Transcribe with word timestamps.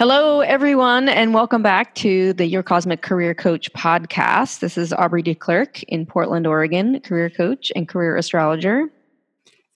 Hello, 0.00 0.40
everyone, 0.40 1.10
and 1.10 1.34
welcome 1.34 1.62
back 1.62 1.94
to 1.96 2.32
the 2.32 2.46
Your 2.46 2.62
Cosmic 2.62 3.02
Career 3.02 3.34
Coach 3.34 3.70
podcast. 3.74 4.60
This 4.60 4.78
is 4.78 4.92
Aubrie 4.92 5.22
DeClerc 5.22 5.84
in 5.88 6.06
Portland, 6.06 6.46
Oregon, 6.46 7.00
career 7.00 7.28
coach 7.28 7.70
and 7.76 7.86
career 7.86 8.16
astrologer. 8.16 8.90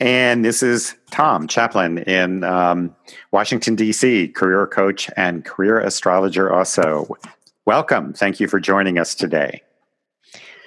And 0.00 0.42
this 0.42 0.62
is 0.62 0.94
Tom 1.10 1.46
Chaplin 1.46 1.98
in 1.98 2.42
um, 2.42 2.96
Washington, 3.32 3.74
D.C., 3.74 4.28
career 4.28 4.66
coach 4.66 5.10
and 5.14 5.44
career 5.44 5.78
astrologer 5.78 6.50
also. 6.50 7.06
Welcome. 7.66 8.14
Thank 8.14 8.40
you 8.40 8.48
for 8.48 8.58
joining 8.58 8.98
us 8.98 9.14
today. 9.14 9.60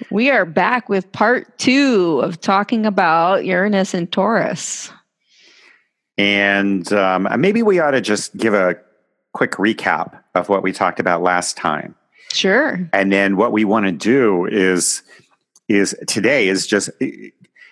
We 0.08 0.30
are 0.30 0.44
back 0.44 0.88
with 0.88 1.10
part 1.10 1.58
two 1.58 2.20
of 2.22 2.40
talking 2.40 2.86
about 2.86 3.44
Uranus 3.44 3.92
and 3.92 4.12
Taurus. 4.12 4.92
And 6.16 6.92
um, 6.92 7.26
maybe 7.38 7.64
we 7.64 7.80
ought 7.80 7.90
to 7.90 8.00
just 8.00 8.36
give 8.36 8.54
a 8.54 8.76
quick 9.32 9.52
recap 9.52 10.20
of 10.34 10.48
what 10.48 10.62
we 10.62 10.72
talked 10.72 11.00
about 11.00 11.22
last 11.22 11.56
time. 11.56 11.94
Sure. 12.32 12.88
And 12.92 13.12
then 13.12 13.36
what 13.36 13.52
we 13.52 13.64
want 13.64 13.86
to 13.86 13.92
do 13.92 14.46
is 14.46 15.02
is 15.68 15.94
today 16.06 16.48
is 16.48 16.66
just 16.66 16.90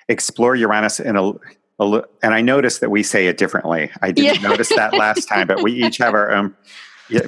explore 0.09 0.55
Uranus 0.55 1.01
in 1.01 1.17
a, 1.17 1.33
a 1.81 2.03
and 2.23 2.35
I 2.35 2.43
noticed 2.43 2.81
that 2.81 2.91
we 2.91 3.03
say 3.03 3.27
it 3.27 3.39
differently. 3.39 3.91
I 4.03 4.13
didn't 4.13 4.43
yeah. 4.43 4.49
notice 4.49 4.69
that 4.71 4.95
last 4.95 5.27
time, 5.29 5.47
but 5.47 5.63
we 5.63 5.73
each 5.73 5.99
have 5.99 6.15
our 6.15 6.31
own 6.31 6.55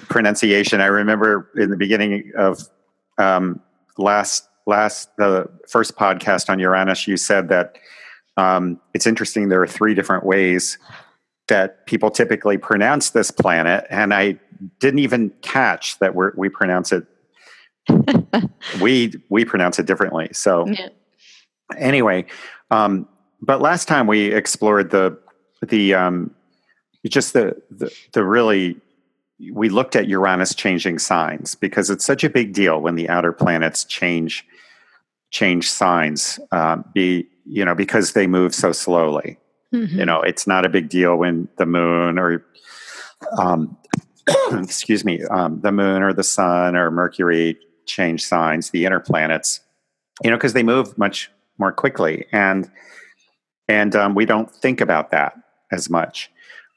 pronunciation. 0.08 0.80
I 0.80 0.86
remember 0.86 1.50
in 1.56 1.70
the 1.70 1.76
beginning 1.76 2.32
of 2.36 2.68
um, 3.18 3.60
last 3.96 4.48
last 4.66 5.14
the 5.16 5.48
first 5.68 5.96
podcast 5.96 6.50
on 6.50 6.58
Uranus, 6.58 7.06
you 7.06 7.16
said 7.16 7.48
that 7.48 7.78
um, 8.36 8.80
it's 8.94 9.06
interesting. 9.06 9.48
There 9.48 9.62
are 9.62 9.66
three 9.66 9.94
different 9.94 10.24
ways 10.24 10.78
that 11.48 11.86
people 11.86 12.10
typically 12.10 12.58
pronounce 12.58 13.10
this 13.10 13.30
planet, 13.30 13.86
and 13.90 14.14
I 14.14 14.38
didn't 14.80 15.00
even 15.00 15.30
catch 15.42 15.98
that 15.98 16.14
we 16.14 16.26
we 16.36 16.48
pronounce 16.48 16.92
it. 16.92 17.06
we 18.80 19.12
we 19.28 19.44
pronounce 19.44 19.78
it 19.78 19.86
differently. 19.86 20.28
So 20.32 20.66
yeah. 20.66 20.88
anyway, 21.76 22.26
um, 22.70 23.08
but 23.40 23.60
last 23.60 23.88
time 23.88 24.06
we 24.06 24.32
explored 24.32 24.90
the 24.90 25.18
the 25.66 25.94
um, 25.94 26.34
just 27.06 27.32
the, 27.32 27.60
the 27.70 27.94
the 28.12 28.24
really 28.24 28.76
we 29.52 29.68
looked 29.68 29.96
at 29.96 30.08
Uranus 30.08 30.54
changing 30.54 30.98
signs 30.98 31.54
because 31.54 31.90
it's 31.90 32.04
such 32.04 32.24
a 32.24 32.30
big 32.30 32.52
deal 32.52 32.80
when 32.80 32.96
the 32.96 33.08
outer 33.08 33.32
planets 33.32 33.84
change 33.84 34.44
change 35.30 35.70
signs. 35.70 36.40
Uh, 36.50 36.78
be 36.92 37.26
you 37.44 37.64
know 37.64 37.74
because 37.74 38.12
they 38.12 38.26
move 38.26 38.54
so 38.54 38.72
slowly. 38.72 39.38
Mm-hmm. 39.74 39.98
You 39.98 40.06
know, 40.06 40.22
it's 40.22 40.46
not 40.46 40.64
a 40.64 40.68
big 40.68 40.88
deal 40.88 41.16
when 41.16 41.48
the 41.56 41.66
moon 41.66 42.18
or, 42.18 42.44
um, 43.36 43.76
excuse 44.52 45.04
me, 45.04 45.22
um, 45.24 45.60
the 45.60 45.72
moon 45.72 46.02
or 46.02 46.12
the 46.12 46.24
sun 46.24 46.76
or 46.76 46.90
Mercury 46.90 47.58
change 47.86 48.24
signs, 48.24 48.70
the 48.70 48.86
inner 48.86 49.00
planets, 49.00 49.60
you 50.22 50.30
know, 50.30 50.36
because 50.36 50.52
they 50.52 50.62
move 50.62 50.96
much 50.96 51.30
more 51.58 51.72
quickly, 51.72 52.26
and 52.32 52.70
and 53.68 53.94
um, 53.96 54.14
we 54.14 54.24
don't 54.24 54.50
think 54.50 54.80
about 54.80 55.10
that 55.10 55.34
as 55.72 55.90
much. 55.90 56.30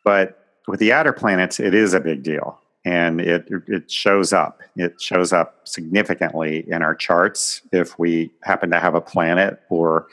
But 0.04 0.38
with 0.68 0.80
the 0.80 0.92
outer 0.92 1.14
planets, 1.14 1.60
it 1.60 1.74
is 1.74 1.94
a 1.94 2.00
big 2.00 2.24
deal, 2.24 2.60
and 2.86 3.22
it 3.22 3.48
it 3.68 3.92
shows 3.92 4.34
up. 4.34 4.62
It 4.76 5.00
shows 5.00 5.32
up 5.32 5.68
significantly 5.68 6.66
in 6.68 6.82
our 6.82 6.96
charts 6.96 7.62
if 7.72 7.98
we 8.00 8.32
happen 8.44 8.72
to 8.72 8.80
have 8.80 8.96
a 8.96 9.02
planet 9.02 9.60
or 9.70 10.08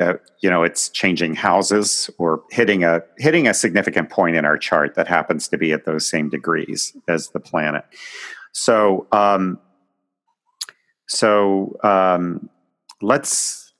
uh, 0.00 0.14
you 0.42 0.50
know 0.50 0.62
it's 0.62 0.88
changing 0.88 1.34
houses 1.34 2.10
or 2.18 2.42
hitting 2.50 2.84
a 2.84 3.02
hitting 3.18 3.48
a 3.48 3.54
significant 3.54 4.10
point 4.10 4.36
in 4.36 4.44
our 4.44 4.58
chart 4.58 4.94
that 4.94 5.08
happens 5.08 5.48
to 5.48 5.58
be 5.58 5.72
at 5.72 5.84
those 5.84 6.08
same 6.08 6.28
degrees 6.28 6.96
as 7.08 7.28
the 7.30 7.40
planet. 7.40 7.84
So 8.52 9.06
um, 9.12 9.58
so 11.08 11.76
um, 11.82 12.48
let's 13.00 13.72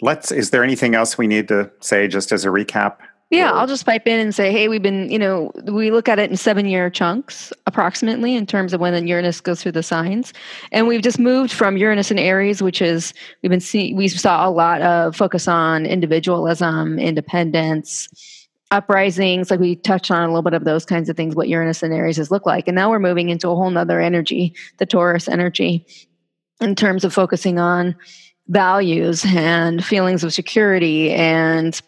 let's 0.00 0.32
is 0.32 0.50
there 0.50 0.64
anything 0.64 0.94
else 0.94 1.16
we 1.16 1.26
need 1.26 1.48
to 1.48 1.70
say 1.80 2.08
just 2.08 2.32
as 2.32 2.44
a 2.44 2.48
recap 2.48 2.96
yeah, 3.30 3.50
I'll 3.50 3.66
just 3.66 3.84
pipe 3.84 4.06
in 4.06 4.20
and 4.20 4.34
say, 4.34 4.52
hey, 4.52 4.68
we've 4.68 4.82
been, 4.82 5.10
you 5.10 5.18
know, 5.18 5.50
we 5.66 5.90
look 5.90 6.08
at 6.08 6.18
it 6.18 6.30
in 6.30 6.36
seven 6.36 6.66
year 6.66 6.88
chunks 6.88 7.52
approximately 7.66 8.36
in 8.36 8.46
terms 8.46 8.72
of 8.72 8.80
when 8.80 9.06
Uranus 9.06 9.40
goes 9.40 9.62
through 9.62 9.72
the 9.72 9.82
signs. 9.82 10.32
And 10.70 10.86
we've 10.86 11.02
just 11.02 11.18
moved 11.18 11.50
from 11.50 11.76
Uranus 11.76 12.10
and 12.10 12.20
Aries, 12.20 12.62
which 12.62 12.80
is, 12.80 13.12
we've 13.42 13.50
been 13.50 13.60
seeing, 13.60 13.96
we 13.96 14.08
saw 14.08 14.48
a 14.48 14.50
lot 14.50 14.82
of 14.82 15.16
focus 15.16 15.48
on 15.48 15.84
individualism, 15.84 16.98
independence, 16.98 18.08
uprisings. 18.70 19.50
Like 19.50 19.60
we 19.60 19.76
touched 19.76 20.10
on 20.10 20.22
a 20.22 20.28
little 20.28 20.42
bit 20.42 20.54
of 20.54 20.64
those 20.64 20.84
kinds 20.84 21.08
of 21.08 21.16
things, 21.16 21.34
what 21.34 21.48
Uranus 21.48 21.82
and 21.82 21.92
Aries 21.92 22.18
has 22.18 22.30
looked 22.30 22.46
like. 22.46 22.68
And 22.68 22.76
now 22.76 22.90
we're 22.90 23.00
moving 23.00 23.30
into 23.30 23.48
a 23.48 23.56
whole 23.56 23.70
nother 23.70 24.00
energy, 24.00 24.54
the 24.78 24.86
Taurus 24.86 25.28
energy, 25.28 25.86
in 26.60 26.76
terms 26.76 27.04
of 27.04 27.12
focusing 27.12 27.58
on 27.58 27.96
values 28.48 29.24
and 29.26 29.84
feelings 29.84 30.22
of 30.22 30.32
security 30.32 31.10
and, 31.10 31.80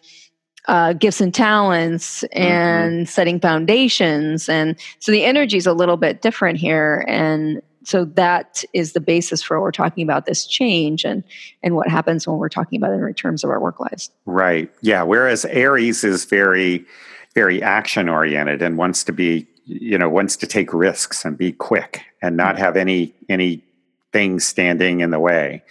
uh, 0.67 0.93
gifts 0.93 1.21
and 1.21 1.33
talents 1.33 2.23
mm-hmm. 2.23 2.41
and 2.41 2.93
mm-hmm. 2.93 3.05
setting 3.05 3.39
foundations. 3.39 4.49
And 4.49 4.77
so 4.99 5.11
the 5.11 5.25
energy 5.25 5.57
is 5.57 5.67
a 5.67 5.73
little 5.73 5.97
bit 5.97 6.21
different 6.21 6.59
here. 6.59 7.05
And 7.07 7.61
so 7.83 8.03
that 8.03 8.65
is 8.73 8.91
the 8.91 8.99
basis 8.99 9.41
for 9.41 9.57
what 9.57 9.63
we're 9.63 9.71
talking 9.71 10.03
about 10.03 10.25
this 10.25 10.45
change 10.45 11.05
and 11.05 11.23
and 11.63 11.73
what 11.73 11.87
happens 11.87 12.27
when 12.27 12.37
we're 12.37 12.49
talking 12.49 12.77
about 12.77 12.91
it 12.91 13.01
in 13.01 13.13
terms 13.13 13.45
of 13.45 13.49
our 13.49 13.61
work 13.61 13.79
lives. 13.79 14.11
Right. 14.25 14.69
Yeah. 14.81 15.03
Whereas 15.03 15.45
Aries 15.45 16.03
is 16.03 16.25
very, 16.25 16.85
very 17.33 17.63
action 17.63 18.09
oriented 18.09 18.61
and 18.61 18.77
wants 18.77 19.05
to 19.05 19.13
be, 19.13 19.47
you 19.63 19.97
know, 19.97 20.09
wants 20.09 20.35
to 20.37 20.47
take 20.47 20.73
risks 20.73 21.23
and 21.23 21.37
be 21.37 21.53
quick 21.53 22.01
and 22.21 22.35
not 22.35 22.55
mm-hmm. 22.55 22.65
have 22.65 22.75
any 22.75 23.13
any 23.29 23.63
things 24.11 24.45
standing 24.45 24.99
in 24.99 25.11
the 25.11 25.19
way. 25.19 25.63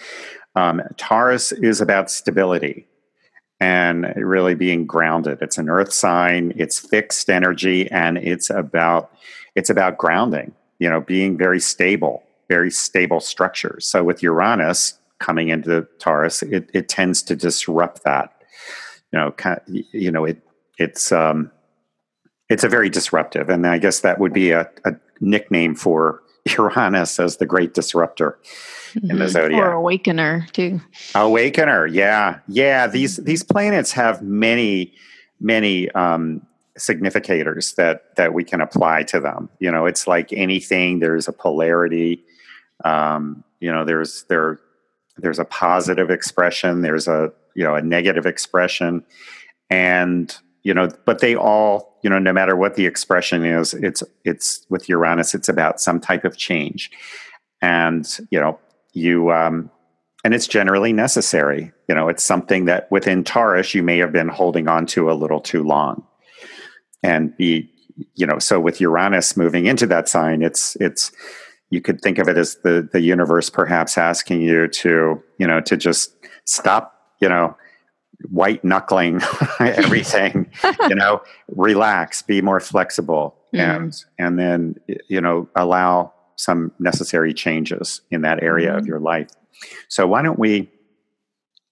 Um, 0.55 0.81
Taurus 0.97 1.53
is 1.53 1.83
about 1.83 2.11
stability 2.11 2.87
and 3.61 4.13
really 4.17 4.55
being 4.55 4.87
grounded. 4.87 5.39
It's 5.41 5.59
an 5.59 5.69
earth 5.69 5.93
sign, 5.93 6.53
it's 6.57 6.79
fixed 6.79 7.31
energy, 7.31 7.91
and 7.91 8.19
it's 8.19 8.51
about 8.51 9.11
it's 9.55 9.71
about 9.71 9.97
grounding, 9.97 10.53
you 10.79 10.91
know, 10.91 11.01
being 11.01 11.39
very 11.39 11.61
stable, 11.61 12.23
very 12.49 12.71
stable 12.71 13.21
structures. 13.21 13.87
So 13.87 14.05
with 14.05 14.23
Uranus 14.23 14.99
coming 15.19 15.49
into 15.49 15.87
Taurus, 15.99 16.43
it, 16.43 16.69
it 16.75 16.89
tends 16.89 17.23
to 17.23 17.37
disrupt 17.37 18.05
that. 18.05 18.33
You 19.13 19.21
know, 19.21 19.31
kind 19.33 19.59
of, 19.59 19.75
you 19.93 20.11
know, 20.11 20.25
it 20.25 20.43
it's 20.79 21.11
um 21.13 21.51
it's 22.49 22.65
a 22.65 22.69
very 22.69 22.91
disruptive, 22.91 23.49
and 23.49 23.67
I 23.67 23.79
guess 23.79 24.01
that 24.01 24.19
would 24.19 24.33
be 24.33 24.51
a, 24.51 24.71
a 24.85 24.95
nickname 25.21 25.75
for 25.75 26.23
Uranus 26.59 27.19
as 27.19 27.37
the 27.37 27.47
great 27.47 27.75
disruptor 27.75 28.39
mm-hmm. 28.93 29.11
in 29.11 29.19
the 29.19 29.25
mm-hmm. 29.25 29.33
zodiac. 29.33 29.63
Or 29.63 29.73
awakener 29.73 30.47
too. 30.53 30.81
Awakener, 31.15 31.87
yeah, 31.87 32.39
yeah. 32.49 32.87
These 32.87 33.17
these 33.19 33.43
planets 33.43 33.93
have 33.93 34.23
many 34.23 34.95
many 35.41 35.91
um, 35.93 36.47
significators 36.79 37.75
that 37.77 38.15
that 38.17 38.33
we 38.33 38.45
can 38.45 38.61
apply 38.61 39.03
to 39.05 39.21
them. 39.21 39.49
You 39.59 39.71
know, 39.71 39.87
it's 39.87 40.07
like 40.07 40.33
anything. 40.33 41.01
There's 41.01 41.29
a 41.29 41.33
polarity. 41.33 42.23
Um, 42.85 43.45
you 43.61 43.73
know, 43.73 43.85
there's 43.85 44.25
there 44.29 44.61
there's 45.19 45.39
a 45.39 45.45
positive 45.45 46.11
expression. 46.11 46.83
There's 46.83 47.09
a 47.09 47.33
you 47.55 47.65
know 47.65 47.75
a 47.75 47.83
negative 47.83 48.27
expression, 48.27 49.05
and 49.71 50.37
you 50.67 50.75
know, 50.75 50.89
but 51.05 51.21
they 51.21 51.37
all 51.37 51.97
you 52.03 52.11
know 52.11 52.19
no 52.19 52.33
matter 52.33 52.57
what 52.57 52.75
the 52.75 52.87
expression 52.87 53.45
is, 53.45 53.73
it's 53.73 54.03
it's 54.25 54.67
with 54.69 54.89
Uranus. 54.89 55.33
It's 55.33 55.49
about 55.49 55.81
some 55.81 56.01
type 56.01 56.25
of 56.25 56.37
change, 56.37 56.91
and 57.63 58.05
you 58.33 58.41
know 58.41 58.59
you 58.93 59.31
um, 59.31 59.71
and 60.25 60.35
it's 60.35 60.49
generally 60.49 60.93
necessary. 60.93 61.73
You 61.89 61.95
know, 61.95 62.09
it's 62.09 62.25
something 62.25 62.65
that 62.65 62.91
within 62.91 63.23
Taurus 63.23 63.77
you 63.77 63.85
may 63.85 63.99
have 63.99 64.11
been 64.11 64.27
holding 64.27 64.67
on 64.67 64.87
to 64.87 65.09
a 65.09 65.15
little 65.15 65.39
too 65.39 65.63
long, 65.63 66.05
and 67.01 67.37
be 67.37 67.71
you 68.17 68.27
know. 68.27 68.41
So 68.41 68.59
with 68.59 68.81
Uranus 68.81 69.37
moving 69.37 69.67
into 69.67 69.87
that 69.87 70.09
sign, 70.09 70.43
it's 70.43 70.77
it's 70.81 71.13
you 71.71 71.81
could 71.81 72.01
think 72.01 72.19
of 72.19 72.27
it 72.27 72.37
as 72.37 72.57
the 72.65 72.89
the 72.93 73.01
universe 73.01 73.51
perhaps 73.51 73.97
asking 73.97 74.41
you 74.41 74.67
to 74.67 75.23
you 75.39 75.47
know 75.47 75.61
to 75.61 75.77
just 75.77 76.13
stop 76.45 76.93
you 77.21 77.29
know 77.29 77.57
white 78.31 78.65
knuckling 78.65 79.21
everything 79.61 80.51
you 80.89 80.95
know 80.95 81.23
relax 81.49 82.23
be 82.23 82.41
more 82.41 82.61
flexible 82.61 83.37
and 83.53 84.05
and 84.19 84.39
then 84.39 84.75
you 85.09 85.21
know 85.21 85.49
allow 85.57 86.13
some 86.37 86.73
necessary 86.79 87.35
changes 87.35 88.03
in 88.11 88.23
that 88.23 88.43
area 88.43 88.69
mm-hmm. 88.69 88.79
of 88.79 88.87
your 88.87 89.01
life. 89.01 89.31
So 89.89 90.07
why 90.07 90.23
don't 90.23 90.39
we 90.39 90.71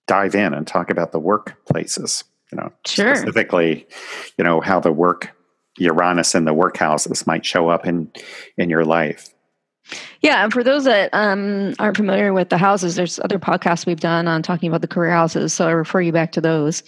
dive 0.06 0.34
in 0.34 0.54
and 0.54 0.66
talk 0.66 0.90
about 0.90 1.12
the 1.12 1.20
workplaces? 1.20 2.24
You 2.50 2.58
know, 2.58 2.72
sure. 2.86 3.14
specifically, 3.14 3.86
you 4.38 4.44
know, 4.44 4.60
how 4.60 4.80
the 4.80 4.92
work 4.92 5.30
Uranus 5.78 6.34
and 6.34 6.46
the 6.46 6.54
workhouses 6.54 7.26
might 7.26 7.44
show 7.44 7.68
up 7.68 7.86
in 7.86 8.10
in 8.56 8.70
your 8.70 8.84
life. 8.84 9.33
Yeah, 10.22 10.44
and 10.44 10.52
for 10.52 10.64
those 10.64 10.84
that 10.84 11.10
um, 11.12 11.74
aren't 11.78 11.96
familiar 11.96 12.32
with 12.32 12.48
the 12.48 12.58
houses, 12.58 12.94
there's 12.94 13.18
other 13.20 13.38
podcasts 13.38 13.86
we've 13.86 14.00
done 14.00 14.26
on 14.26 14.42
talking 14.42 14.68
about 14.68 14.80
the 14.80 14.88
career 14.88 15.10
houses, 15.10 15.52
so 15.52 15.68
I 15.68 15.72
refer 15.72 16.00
you 16.00 16.12
back 16.12 16.32
to 16.32 16.40
those. 16.40 16.82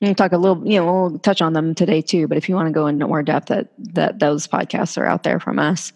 We'll 0.00 0.14
talk 0.14 0.30
a 0.30 0.38
little, 0.38 0.64
you 0.66 0.78
know, 0.78 0.84
we'll 0.84 1.18
touch 1.18 1.42
on 1.42 1.54
them 1.54 1.74
today 1.74 2.00
too. 2.00 2.28
But 2.28 2.38
if 2.38 2.48
you 2.48 2.54
want 2.54 2.68
to 2.68 2.72
go 2.72 2.86
into 2.86 3.06
more 3.08 3.22
depth, 3.22 3.48
that 3.48 3.72
that 3.78 4.20
those 4.20 4.46
podcasts 4.46 4.96
are 4.96 5.06
out 5.06 5.24
there 5.24 5.40
from 5.40 5.58
us. 5.58 5.92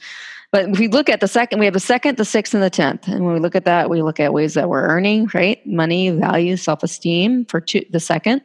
But 0.50 0.68
if 0.68 0.78
we 0.78 0.88
look 0.88 1.08
at 1.08 1.20
the 1.20 1.28
second, 1.28 1.60
we 1.60 1.64
have 1.64 1.74
the 1.74 1.80
second, 1.80 2.18
the 2.18 2.24
sixth, 2.24 2.52
and 2.52 2.62
the 2.62 2.68
tenth. 2.68 3.06
And 3.08 3.24
when 3.24 3.32
we 3.32 3.40
look 3.40 3.54
at 3.54 3.64
that, 3.64 3.88
we 3.88 4.02
look 4.02 4.20
at 4.20 4.34
ways 4.34 4.54
that 4.54 4.68
we're 4.68 4.82
earning, 4.82 5.30
right? 5.32 5.64
Money, 5.66 6.10
value, 6.10 6.56
self 6.56 6.82
esteem 6.82 7.46
for 7.46 7.60
two, 7.60 7.84
the 7.90 8.00
second. 8.00 8.42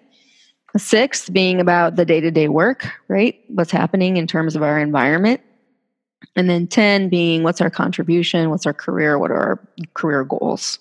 The 0.74 0.80
sixth 0.80 1.34
being 1.34 1.60
about 1.60 1.96
the 1.96 2.06
day 2.06 2.22
to 2.22 2.30
day 2.30 2.50
work, 2.50 2.88
right? 3.08 3.40
What's 3.48 3.72
happening 3.72 4.18
in 4.18 4.28
terms 4.28 4.56
of 4.56 4.62
our 4.62 4.80
environment. 4.80 5.42
And 6.36 6.50
then 6.50 6.68
10 6.68 7.10
being 7.10 7.44
what's 7.44 7.62
our 7.62 7.70
contribution, 7.70 8.50
what's 8.50 8.66
our 8.66 8.74
career, 8.74 9.18
what 9.18 9.32
are 9.32 9.38
our 9.38 9.68
career 9.94 10.24
goals. 10.24 10.80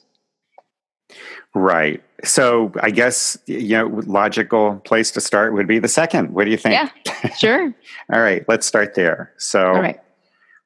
Right. 1.54 2.02
So 2.24 2.72
I 2.82 2.90
guess 2.90 3.38
you 3.46 3.76
know 3.76 3.86
logical 4.06 4.76
place 4.84 5.10
to 5.12 5.20
start 5.20 5.54
would 5.54 5.66
be 5.66 5.78
the 5.78 5.88
second. 5.88 6.34
What 6.34 6.44
do 6.44 6.50
you 6.50 6.56
think? 6.56 6.74
Yeah, 6.74 7.30
sure. 7.34 7.74
All 8.12 8.20
right, 8.20 8.44
let's 8.48 8.66
start 8.66 8.94
there. 8.94 9.32
So, 9.38 9.68
All 9.68 9.80
right. 9.80 10.00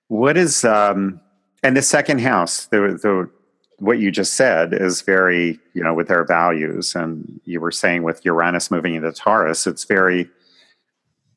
what 0.09 0.37
is 0.37 0.65
um, 0.65 1.21
and 1.63 1.77
the 1.77 1.83
second 1.83 2.21
house? 2.21 2.67
The 2.67 2.99
the 3.03 3.31
what 3.79 3.99
you 3.99 4.11
just 4.11 4.35
said 4.35 4.73
is 4.73 5.03
very 5.03 5.59
you 5.75 5.83
know 5.83 5.95
with 5.95 6.11
our 6.11 6.25
values, 6.25 6.95
and 6.95 7.41
you 7.45 7.61
were 7.61 7.73
saying 7.73 8.05
with 8.05 8.25
Uranus 8.25 8.71
moving 8.71 8.95
into 8.95 9.13
Taurus, 9.13 9.67
it's 9.67 9.85
very 9.85 10.29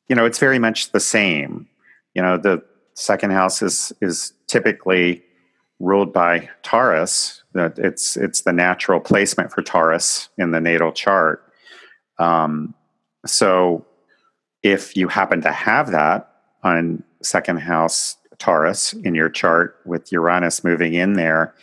you 0.08 0.16
know 0.16 0.24
it's 0.24 0.38
very 0.38 0.58
much 0.58 0.92
the 0.92 1.00
same. 1.00 1.68
You 2.14 2.22
know 2.22 2.38
the 2.38 2.62
second 2.94 3.30
house 3.32 3.62
is 3.62 3.92
is 4.00 4.32
typically 4.46 5.22
ruled 5.80 6.12
by 6.12 6.48
Taurus. 6.62 7.42
It's 7.54 8.16
it's 8.16 8.42
the 8.42 8.52
natural 8.52 9.00
placement 9.00 9.52
for 9.52 9.62
Taurus 9.62 10.28
in 10.38 10.50
the 10.50 10.60
natal 10.60 10.92
chart. 10.92 11.52
Um, 12.18 12.74
so 13.26 13.84
if 14.62 14.96
you 14.96 15.08
happen 15.08 15.40
to 15.42 15.52
have 15.52 15.90
that 15.90 16.30
on 16.62 17.02
second 17.22 17.58
house 17.58 18.16
Taurus 18.38 18.92
in 18.92 19.14
your 19.14 19.28
chart 19.28 19.80
with 19.84 20.10
Uranus 20.10 20.64
moving 20.64 20.94
in 20.94 21.14
there, 21.14 21.54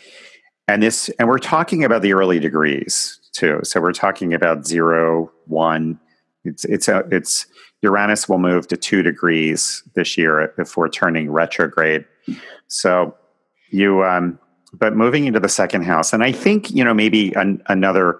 and 0.67 0.83
this 0.83 1.09
and 1.19 1.27
we're 1.27 1.39
talking 1.39 1.83
about 1.83 2.01
the 2.01 2.13
early 2.13 2.39
degrees 2.39 3.19
too. 3.31 3.59
So 3.63 3.81
we're 3.81 3.93
talking 3.93 4.33
about 4.33 4.65
zero, 4.65 5.31
one. 5.47 5.99
It's 6.43 6.65
it's 6.65 6.87
a, 6.87 7.05
it's 7.11 7.45
Uranus 7.81 8.29
will 8.29 8.37
move 8.37 8.67
to 8.67 8.77
two 8.77 9.01
degrees 9.01 9.83
this 9.95 10.17
year 10.17 10.53
before 10.55 10.87
turning 10.87 11.31
retrograde. 11.31 12.05
So 12.67 13.15
you, 13.71 14.03
um, 14.03 14.39
but 14.73 14.95
moving 14.95 15.25
into 15.25 15.39
the 15.39 15.49
second 15.49 15.83
house, 15.83 16.13
and 16.13 16.23
I 16.23 16.31
think 16.31 16.71
you 16.71 16.83
know 16.83 16.93
maybe 16.93 17.33
an, 17.33 17.61
another, 17.67 18.19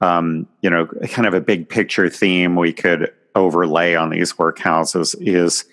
um, 0.00 0.46
you 0.62 0.70
know, 0.70 0.86
kind 1.08 1.26
of 1.26 1.34
a 1.34 1.40
big 1.40 1.68
picture 1.68 2.08
theme 2.08 2.56
we 2.56 2.72
could 2.72 3.12
overlay 3.34 3.94
on 3.94 4.10
these 4.10 4.34
workhouses 4.34 5.14
is 5.20 5.64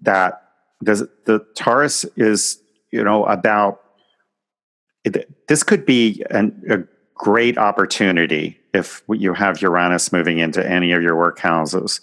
that 0.00 0.42
does 0.82 1.04
the 1.26 1.44
Taurus 1.54 2.04
is 2.16 2.58
you 2.90 3.04
know 3.04 3.24
about 3.26 3.80
this 5.48 5.62
could 5.62 5.84
be 5.84 6.24
an, 6.30 6.62
a 6.70 6.78
great 7.14 7.58
opportunity 7.58 8.58
if 8.72 9.02
you 9.08 9.34
have 9.34 9.60
Uranus 9.60 10.12
moving 10.12 10.38
into 10.38 10.66
any 10.68 10.92
of 10.92 11.02
your 11.02 11.16
work 11.16 11.38
houses 11.38 12.00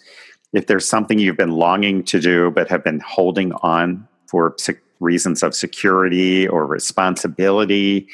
if 0.53 0.67
there's 0.67 0.87
something 0.87 1.19
you've 1.19 1.37
been 1.37 1.51
longing 1.51 2.03
to 2.03 2.19
do 2.19 2.51
but 2.51 2.69
have 2.69 2.83
been 2.83 2.99
holding 3.01 3.53
on 3.61 4.07
for 4.27 4.55
reasons 4.99 5.43
of 5.43 5.55
security 5.55 6.47
or 6.47 6.65
responsibility, 6.65 8.07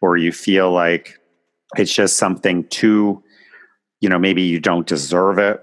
or 0.00 0.16
you 0.16 0.32
feel 0.32 0.72
like 0.72 1.18
it's 1.76 1.94
just 1.94 2.16
something 2.16 2.66
too, 2.68 3.22
you 4.00 4.08
know, 4.08 4.18
maybe 4.18 4.42
you 4.42 4.58
don't 4.58 4.86
deserve 4.86 5.38
it, 5.38 5.62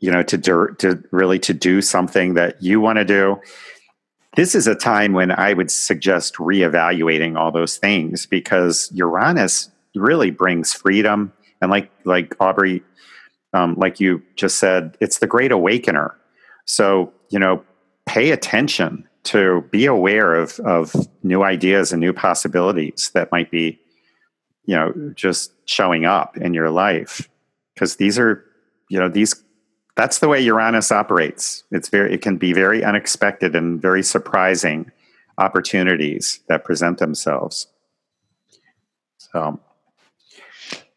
you 0.00 0.10
know, 0.10 0.22
to 0.22 0.36
do, 0.36 0.68
to 0.78 1.02
really 1.10 1.38
to 1.40 1.54
do 1.54 1.80
something 1.80 2.34
that 2.34 2.62
you 2.62 2.80
want 2.80 2.98
to 2.98 3.04
do. 3.04 3.40
This 4.36 4.54
is 4.54 4.66
a 4.66 4.74
time 4.74 5.14
when 5.14 5.32
I 5.32 5.54
would 5.54 5.70
suggest 5.70 6.34
reevaluating 6.34 7.36
all 7.36 7.50
those 7.50 7.76
things 7.76 8.26
because 8.26 8.90
Uranus 8.94 9.70
really 9.94 10.30
brings 10.30 10.72
freedom 10.72 11.32
and 11.60 11.70
like 11.70 11.90
like 12.04 12.36
Aubrie 12.38 12.82
um, 13.52 13.74
like 13.76 14.00
you 14.00 14.22
just 14.36 14.58
said, 14.58 14.96
it's 15.00 15.18
the 15.18 15.26
great 15.26 15.52
awakener. 15.52 16.14
So, 16.66 17.12
you 17.30 17.38
know, 17.38 17.64
pay 18.06 18.30
attention 18.30 19.08
to 19.24 19.62
be 19.70 19.86
aware 19.86 20.34
of, 20.34 20.58
of 20.60 20.94
new 21.22 21.42
ideas 21.42 21.92
and 21.92 22.00
new 22.00 22.12
possibilities 22.12 23.10
that 23.14 23.30
might 23.32 23.50
be, 23.50 23.78
you 24.64 24.74
know, 24.74 25.12
just 25.14 25.52
showing 25.64 26.04
up 26.04 26.36
in 26.36 26.54
your 26.54 26.70
life. 26.70 27.28
Because 27.74 27.96
these 27.96 28.18
are, 28.18 28.44
you 28.88 28.98
know, 28.98 29.08
these, 29.08 29.34
that's 29.96 30.18
the 30.18 30.28
way 30.28 30.40
Uranus 30.40 30.92
operates. 30.92 31.64
It's 31.70 31.88
very, 31.88 32.12
it 32.14 32.22
can 32.22 32.36
be 32.36 32.52
very 32.52 32.84
unexpected 32.84 33.54
and 33.54 33.80
very 33.80 34.02
surprising 34.02 34.90
opportunities 35.38 36.40
that 36.48 36.64
present 36.64 36.98
themselves. 36.98 37.66
So, 39.18 39.60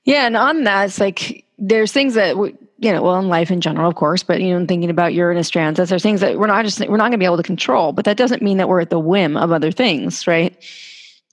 yeah, 0.03 0.25
and 0.25 0.35
on 0.35 0.63
that, 0.63 0.85
it's 0.85 0.99
like 0.99 1.45
there's 1.61 1.91
things 1.91 2.15
that 2.15 2.37
we, 2.37 2.55
you 2.79 2.91
know, 2.91 3.03
well, 3.03 3.19
in 3.19 3.29
life 3.29 3.51
in 3.51 3.61
general, 3.61 3.87
of 3.87 3.95
course, 3.95 4.23
but 4.23 4.41
you 4.41 4.57
know, 4.57 4.65
thinking 4.65 4.89
about 4.89 5.13
Uranus 5.13 5.49
transits, 5.49 5.91
there's 5.91 6.01
things 6.01 6.19
that 6.21 6.39
we're 6.39 6.47
not 6.47 6.65
just 6.65 6.79
we're 6.79 6.97
not 6.97 7.03
going 7.03 7.11
to 7.13 7.17
be 7.19 7.25
able 7.25 7.37
to 7.37 7.43
control. 7.43 7.93
But 7.93 8.05
that 8.05 8.17
doesn't 8.17 8.41
mean 8.41 8.57
that 8.57 8.67
we're 8.67 8.81
at 8.81 8.89
the 8.89 8.99
whim 8.99 9.37
of 9.37 9.51
other 9.51 9.71
things, 9.71 10.25
right? 10.25 10.57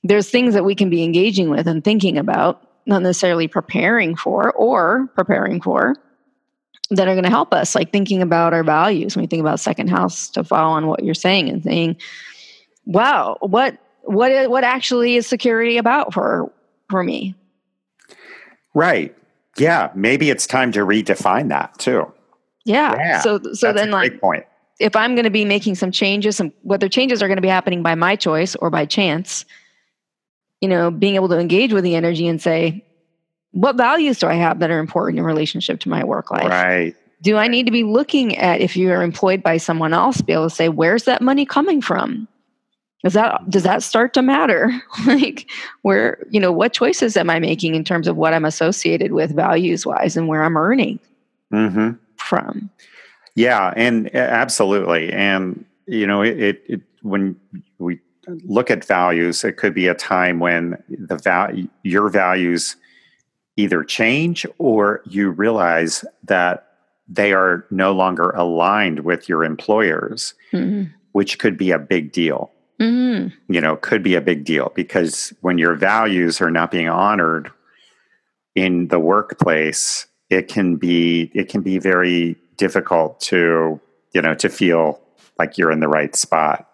There's 0.05 0.29
things 0.29 0.53
that 0.53 0.65
we 0.65 0.75
can 0.75 0.91
be 0.91 1.03
engaging 1.03 1.49
with 1.49 1.67
and 1.67 1.83
thinking 1.83 2.19
about, 2.19 2.63
not 2.85 3.03
necessarily 3.03 3.49
preparing 3.49 4.15
for 4.15 4.53
or 4.53 5.09
preparing 5.17 5.63
for, 5.63 5.97
that 6.91 7.09
are 7.09 7.15
going 7.15 7.25
to 7.25 7.31
help 7.31 7.55
us, 7.55 7.75
like 7.75 7.91
thinking 7.91 8.21
about 8.21 8.53
our 8.53 8.63
values. 8.63 9.17
When 9.17 9.23
we 9.23 9.29
think 9.29 9.41
about 9.41 9.61
second 9.61 9.89
house, 9.89 10.29
to 10.31 10.45
follow 10.45 10.75
on 10.75 10.87
what 10.89 11.03
you're 11.03 11.15
saying 11.15 11.49
and 11.49 11.65
saying, 11.65 11.97
"Wow, 12.85 13.39
what 13.41 13.79
what 14.03 14.51
what 14.51 14.63
actually 14.63 15.17
is 15.17 15.27
security 15.27 15.79
about 15.79 16.13
for 16.13 16.53
for 16.91 17.03
me?" 17.03 17.35
Right 18.75 19.15
yeah, 19.61 19.91
maybe 19.95 20.31
it's 20.31 20.47
time 20.47 20.73
to 20.73 20.81
redefine 20.81 21.49
that 21.49 21.79
too. 21.79 22.13
Yeah. 22.65 22.95
yeah 22.97 23.21
so 23.21 23.41
so 23.53 23.73
then 23.73 23.91
like 23.91 24.21
point. 24.21 24.45
If 24.79 24.95
I'm 24.95 25.15
going 25.15 25.25
to 25.25 25.31
be 25.31 25.45
making 25.45 25.75
some 25.75 25.91
changes, 25.91 26.37
some 26.37 26.53
whether 26.63 26.89
changes 26.89 27.23
are 27.23 27.27
going 27.27 27.37
to 27.37 27.43
be 27.43 27.49
happening 27.49 27.83
by 27.83 27.95
my 27.95 28.15
choice 28.15 28.55
or 28.57 28.71
by 28.71 28.87
chance, 28.87 29.45
you 30.61 30.69
know, 30.69 30.91
being 30.91 31.17
able 31.17 31.29
to 31.31 31.39
engage 31.39 31.73
with 31.73 31.83
the 31.83 31.97
energy 31.97 32.29
and 32.29 32.41
say, 32.41 32.85
what 33.53 33.77
values 33.77 34.19
do 34.19 34.29
I 34.29 34.35
have 34.35 34.61
that 34.61 34.71
are 34.71 34.79
important 34.79 35.19
in 35.19 35.25
relationship 35.25 35.81
to 35.81 35.89
my 35.89 36.05
work 36.05 36.31
life? 36.31 36.49
Right. 36.49 36.95
Do 37.23 37.37
I 37.37 37.49
need 37.49 37.67
to 37.67 37.73
be 37.73 37.83
looking 37.83 38.37
at 38.37 38.61
if 38.61 38.77
you 38.77 38.93
are 38.93 39.03
employed 39.03 39.43
by 39.43 39.57
someone 39.57 39.93
else, 39.93 40.21
be 40.21 40.33
able 40.33 40.49
to 40.49 40.55
say, 40.55 40.69
where's 40.69 41.05
that 41.05 41.21
money 41.23 41.45
coming 41.45 41.81
from? 41.81 42.29
Does 43.03 43.13
that 43.13 43.49
does 43.49 43.63
that 43.63 43.83
start 43.83 44.13
to 44.15 44.23
matter 44.23 44.71
like 45.07 45.49
where 45.83 46.19
you 46.31 46.41
know 46.41 46.53
what 46.53 46.73
choices 46.73 47.17
am 47.17 47.31
i 47.31 47.39
making 47.39 47.75
in 47.75 47.85
terms 47.85 48.09
of 48.09 48.17
what 48.17 48.35
i'm 48.35 48.45
associated 48.45 49.13
with 49.13 49.35
values 49.35 49.87
wise 49.87 50.17
and 50.17 50.29
where 50.29 50.43
i'm 50.43 50.57
earning 50.57 50.99
mm-hmm. 51.53 51.93
from 52.17 52.71
yeah 53.35 53.73
and 53.77 54.15
absolutely 54.15 55.13
and 55.13 55.65
you 55.87 56.07
know 56.07 56.23
it, 56.23 56.39
it, 56.39 56.63
it, 56.67 56.81
when 57.03 57.37
we 57.79 57.99
look 58.45 58.71
at 58.71 58.85
values 58.85 59.45
it 59.45 59.57
could 59.57 59.75
be 59.75 59.87
a 59.87 59.95
time 59.95 60.39
when 60.39 60.83
the 60.89 61.17
value 61.17 61.69
your 61.83 62.09
values 62.09 62.77
either 63.57 63.83
change 63.83 64.47
or 64.59 65.03
you 65.07 65.31
realize 65.31 66.05
that 66.23 66.65
they 67.09 67.33
are 67.33 67.65
no 67.71 67.93
longer 67.93 68.31
aligned 68.31 69.01
with 69.01 69.29
your 69.29 69.45
employers 69.45 70.35
mm-hmm. 70.53 70.91
which 71.13 71.39
could 71.39 71.57
be 71.57 71.71
a 71.71 71.79
big 71.79 72.13
deal 72.13 72.53
mm-hmm. 73.31 73.53
you 73.53 73.61
know, 73.61 73.77
could 73.77 74.03
be 74.03 74.15
a 74.15 74.21
big 74.21 74.45
deal 74.45 74.73
because 74.75 75.33
when 75.41 75.59
your 75.59 75.75
values 75.75 76.41
are 76.41 76.51
not 76.51 76.71
being 76.71 76.89
honored 76.89 77.51
in 78.55 78.89
the 78.89 78.99
workplace, 78.99 80.07
it 80.31 80.49
can 80.49 80.77
be 80.77 81.31
it 81.35 81.49
can 81.49 81.63
be 81.63 81.79
very 81.79 82.37
difficult 82.57 83.21
to 83.21 83.81
you 84.13 84.23
know 84.23 84.35
to 84.35 84.49
feel 84.49 85.01
like 85.39 85.57
you're 85.57 85.71
in 85.71 85.81
the 85.81 85.89
right 85.89 86.15
spot. 86.17 86.69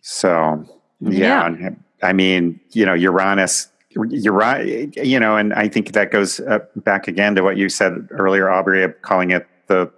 So 0.00 0.64
yeah, 1.00 1.54
yeah. 1.58 1.70
I 2.02 2.12
mean, 2.12 2.60
you 2.72 2.86
know, 2.86 2.94
Uranus 2.94 3.68
you're 4.10 4.34
right 4.34 4.94
you 4.96 5.18
know 5.18 5.36
and 5.36 5.52
i 5.54 5.66
think 5.66 5.92
that 5.92 6.10
goes 6.10 6.40
back 6.76 7.08
again 7.08 7.34
to 7.34 7.42
what 7.42 7.56
you 7.56 7.68
said 7.68 8.06
earlier 8.10 8.44
aubrie 8.44 8.94
calling 9.02 9.30
it 9.30 9.46
the 9.66 9.90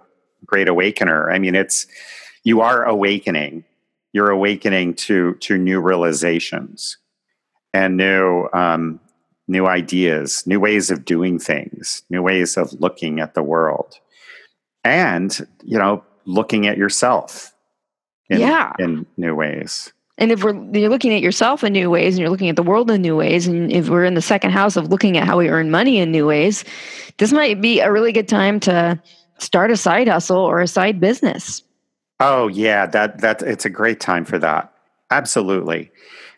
great 0.45 0.67
awakener 0.67 1.29
i 1.29 1.37
mean 1.37 1.55
it's 1.55 1.87
you 2.43 2.61
are 2.61 2.83
awakening 2.85 3.63
you're 4.13 4.29
awakening 4.29 4.93
to 4.95 5.35
to 5.35 5.57
new 5.57 5.79
realizations 5.79 6.97
and 7.73 7.97
new 7.97 8.47
um, 8.53 8.99
new 9.47 9.67
ideas, 9.67 10.45
new 10.47 10.59
ways 10.59 10.91
of 10.91 11.05
doing 11.05 11.39
things, 11.39 12.03
new 12.09 12.21
ways 12.21 12.57
of 12.57 12.73
looking 12.79 13.19
at 13.19 13.33
the 13.33 13.43
world, 13.43 13.99
and 14.83 15.47
you 15.63 15.77
know, 15.77 16.03
looking 16.25 16.67
at 16.67 16.77
yourself 16.77 17.53
in, 18.29 18.39
yeah. 18.39 18.73
in 18.79 19.05
new 19.17 19.35
ways. 19.35 19.91
and 20.17 20.31
if 20.31 20.43
we're 20.43 20.55
you're 20.73 20.89
looking 20.89 21.13
at 21.13 21.21
yourself 21.21 21.63
in 21.63 21.73
new 21.73 21.89
ways 21.89 22.13
and 22.13 22.19
you're 22.19 22.29
looking 22.29 22.49
at 22.49 22.55
the 22.55 22.63
world 22.63 22.89
in 22.91 23.01
new 23.01 23.15
ways 23.15 23.47
and 23.47 23.71
if 23.71 23.89
we're 23.89 24.05
in 24.05 24.13
the 24.13 24.21
second 24.21 24.51
house 24.51 24.77
of 24.77 24.87
looking 24.87 25.17
at 25.17 25.25
how 25.25 25.37
we 25.37 25.49
earn 25.49 25.71
money 25.71 25.97
in 25.97 26.11
new 26.11 26.25
ways 26.27 26.63
this 27.17 27.33
might 27.33 27.59
be 27.59 27.79
a 27.79 27.91
really 27.91 28.11
good 28.11 28.27
time 28.27 28.59
to 28.59 29.01
start 29.39 29.71
a 29.71 29.77
side 29.77 30.07
hustle 30.07 30.37
or 30.37 30.61
a 30.61 30.67
side 30.67 30.99
business 30.99 31.63
oh 32.21 32.47
yeah 32.47 32.85
that 32.85 33.19
that 33.19 33.41
it's 33.41 33.65
a 33.65 33.69
great 33.69 33.99
time 33.99 34.23
for 34.23 34.39
that 34.39 34.71
absolutely 35.11 35.91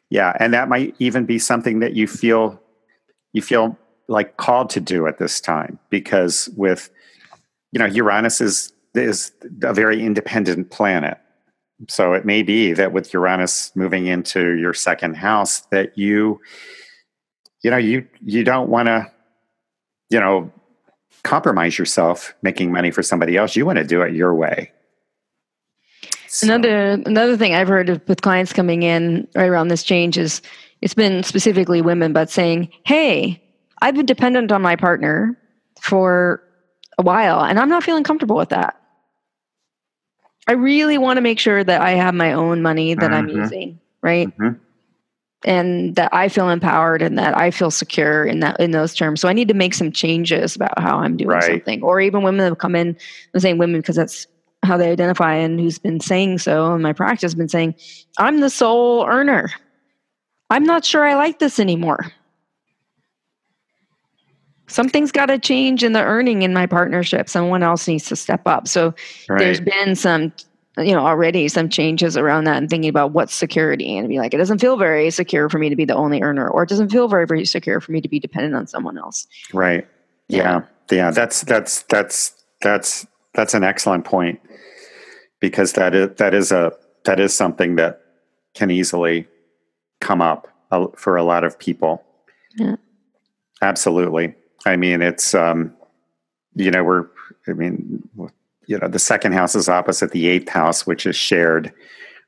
yeah 0.09 0.35
and 0.39 0.53
that 0.53 0.67
might 0.67 0.95
even 0.99 1.25
be 1.25 1.37
something 1.37 1.79
that 1.79 1.93
you 1.93 2.07
feel 2.07 2.59
you 3.33 3.41
feel 3.41 3.77
like 4.07 4.37
called 4.37 4.69
to 4.69 4.79
do 4.79 5.05
at 5.07 5.19
this 5.19 5.39
time 5.39 5.77
because 5.89 6.49
with 6.57 6.89
you 7.71 7.79
know 7.79 7.85
uranus 7.85 8.41
is 8.41 8.73
is 8.95 9.31
a 9.61 9.73
very 9.73 10.03
independent 10.03 10.71
planet 10.71 11.17
so 11.89 12.13
it 12.13 12.25
may 12.25 12.43
be 12.43 12.73
that 12.73 12.93
with 12.93 13.13
Uranus 13.13 13.75
moving 13.75 14.07
into 14.07 14.55
your 14.55 14.73
second 14.73 15.15
house 15.15 15.61
that 15.71 15.97
you 15.97 16.39
you 17.61 17.71
know 17.71 17.77
you 17.77 18.07
you 18.21 18.43
don't 18.43 18.69
want 18.69 18.87
to 18.87 19.11
you 20.09 20.19
know 20.19 20.51
compromise 21.23 21.77
yourself 21.77 22.35
making 22.41 22.71
money 22.71 22.91
for 22.91 23.01
somebody 23.01 23.37
else. 23.37 23.55
You 23.55 23.65
want 23.65 23.79
to 23.79 23.85
do 23.85 24.01
it 24.01 24.13
your 24.13 24.33
way. 24.35 24.71
So. 26.33 26.47
Another 26.47 26.93
another 27.05 27.37
thing 27.37 27.53
I've 27.53 27.67
heard 27.67 27.89
of, 27.89 28.01
with 28.07 28.23
clients 28.23 28.53
coming 28.53 28.81
in 28.81 29.27
right 29.35 29.47
around 29.47 29.67
this 29.67 29.83
change 29.83 30.17
is 30.17 30.41
it's 30.81 30.95
been 30.95 31.21
specifically 31.21 31.79
women, 31.79 32.11
but 32.11 32.27
saying, 32.27 32.69
"Hey, 32.85 33.39
I've 33.83 33.93
been 33.93 34.07
dependent 34.07 34.51
on 34.51 34.61
my 34.61 34.75
partner 34.75 35.37
for 35.79 36.41
a 36.97 37.03
while, 37.03 37.41
and 37.43 37.59
I'm 37.59 37.69
not 37.69 37.83
feeling 37.83 38.03
comfortable 38.03 38.35
with 38.35 38.49
that. 38.49 38.79
I 40.47 40.53
really 40.53 40.97
want 40.97 41.17
to 41.17 41.21
make 41.21 41.37
sure 41.37 41.63
that 41.63 41.81
I 41.81 41.91
have 41.91 42.15
my 42.15 42.33
own 42.33 42.63
money 42.63 42.95
that 42.95 43.11
mm-hmm. 43.11 43.13
I'm 43.13 43.29
using, 43.29 43.79
right? 44.01 44.27
Mm-hmm. 44.27 44.57
And 45.45 45.95
that 45.97 46.13
I 46.13 46.29
feel 46.29 46.49
empowered 46.49 47.01
and 47.01 47.19
that 47.19 47.37
I 47.37 47.51
feel 47.51 47.69
secure 47.69 48.25
in 48.25 48.39
that 48.39 48.59
in 48.59 48.71
those 48.71 48.95
terms. 48.95 49.21
So 49.21 49.27
I 49.27 49.33
need 49.33 49.49
to 49.49 49.53
make 49.53 49.73
some 49.73 49.91
changes 49.91 50.55
about 50.55 50.79
how 50.79 50.97
I'm 50.97 51.17
doing 51.17 51.29
right. 51.29 51.43
something. 51.43 51.83
Or 51.83 51.99
even 51.99 52.23
women 52.23 52.45
have 52.45 52.57
come 52.57 52.75
in, 52.75 52.97
I'm 53.33 53.39
saying 53.39 53.57
women 53.57 53.81
because 53.81 53.97
that's 53.97 54.25
how 54.63 54.77
they 54.77 54.91
identify 54.91 55.35
and 55.35 55.59
who's 55.59 55.77
been 55.77 55.99
saying 55.99 56.39
so 56.39 56.73
in 56.73 56.81
my 56.81 56.93
practice 56.93 57.31
has 57.31 57.35
been 57.35 57.49
saying, 57.49 57.75
I'm 58.17 58.39
the 58.39 58.49
sole 58.49 59.05
earner. 59.07 59.51
I'm 60.49 60.63
not 60.63 60.85
sure 60.85 61.05
I 61.05 61.15
like 61.15 61.39
this 61.39 61.59
anymore. 61.59 62.11
Something's 64.67 65.11
got 65.11 65.27
to 65.27 65.37
change 65.37 65.83
in 65.83 65.93
the 65.93 66.01
earning 66.01 66.41
in 66.41 66.53
my 66.53 66.65
partnership. 66.65 67.29
Someone 67.29 67.63
else 67.63 67.87
needs 67.87 68.05
to 68.05 68.15
step 68.15 68.41
up. 68.47 68.67
So 68.67 68.93
right. 69.29 69.39
there's 69.39 69.59
been 69.59 69.95
some 69.95 70.31
you 70.77 70.93
know 70.93 71.05
already 71.05 71.47
some 71.47 71.69
changes 71.69 72.17
around 72.17 72.45
that 72.45 72.57
and 72.57 72.69
thinking 72.69 72.89
about 72.89 73.11
what's 73.11 73.35
security 73.35 73.95
and 73.95 74.09
be 74.09 74.17
like 74.17 74.33
it 74.33 74.37
doesn't 74.37 74.59
feel 74.59 74.75
very 74.75 75.11
secure 75.11 75.49
for 75.49 75.59
me 75.59 75.69
to 75.69 75.75
be 75.75 75.85
the 75.85 75.93
only 75.93 76.21
earner 76.21 76.47
or 76.49 76.63
it 76.63 76.69
doesn't 76.69 76.89
feel 76.89 77.07
very 77.07 77.27
very 77.27 77.45
secure 77.45 77.79
for 77.79 77.91
me 77.91 78.01
to 78.01 78.09
be 78.09 78.19
dependent 78.19 78.55
on 78.55 78.65
someone 78.65 78.97
else 78.97 79.27
right 79.53 79.87
yeah 80.29 80.61
yeah, 80.89 80.97
yeah. 80.97 81.11
that's 81.11 81.41
that's 81.41 81.83
that's 81.83 82.33
that's 82.61 83.05
that's 83.35 83.53
an 83.53 83.63
excellent 83.63 84.03
point 84.03 84.39
because 85.43 85.73
that 85.73 85.93
is 85.93 86.15
that 86.15 86.33
is 86.33 86.53
a 86.53 86.71
that 87.03 87.19
is 87.19 87.35
something 87.35 87.75
that 87.75 87.99
can 88.55 88.71
easily 88.71 89.27
come 89.99 90.21
up 90.21 90.47
for 90.95 91.17
a 91.17 91.23
lot 91.23 91.43
of 91.43 91.59
people. 91.59 92.01
Yeah. 92.55 92.77
Absolutely. 93.61 94.35
I 94.65 94.77
mean 94.77 95.01
it's 95.01 95.35
um 95.35 95.75
you 96.55 96.71
know 96.71 96.81
we're 96.81 97.07
i 97.49 97.51
mean 97.51 98.07
you 98.67 98.77
know 98.77 98.87
the 98.87 98.99
second 98.99 99.33
house 99.33 99.53
is 99.53 99.67
opposite 99.67 100.11
the 100.11 100.27
eighth 100.27 100.47
house 100.47 100.87
which 100.87 101.05
is 101.05 101.15
shared 101.17 101.73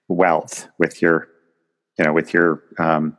wealth 0.09 0.67
with 0.77 1.01
your 1.01 1.29
you 1.97 2.03
know 2.03 2.11
with 2.11 2.33
your 2.33 2.63
um, 2.79 3.15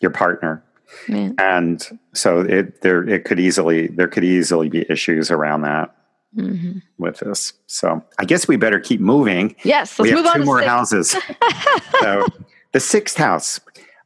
your 0.00 0.12
partner. 0.12 0.64
Yeah. 1.08 1.32
and 1.38 2.00
so 2.14 2.40
it 2.40 2.80
there 2.80 3.06
it 3.06 3.24
could 3.24 3.38
easily 3.38 3.88
there 3.88 4.08
could 4.08 4.24
easily 4.24 4.70
be 4.70 4.86
issues 4.90 5.30
around 5.30 5.60
that 5.62 5.94
mm-hmm. 6.36 6.78
with 6.98 7.18
this 7.18 7.52
so 7.66 8.02
i 8.18 8.24
guess 8.24 8.46
we 8.46 8.56
better 8.56 8.80
keep 8.80 9.00
moving 9.00 9.54
yes 9.64 9.98
let's 9.98 10.10
we 10.10 10.14
move 10.14 10.24
have 10.24 10.34
two 10.34 10.40
on 10.40 10.46
more 10.46 10.62
houses 10.62 11.16
so 12.00 12.26
the 12.72 12.80
sixth 12.80 13.16
house 13.16 13.60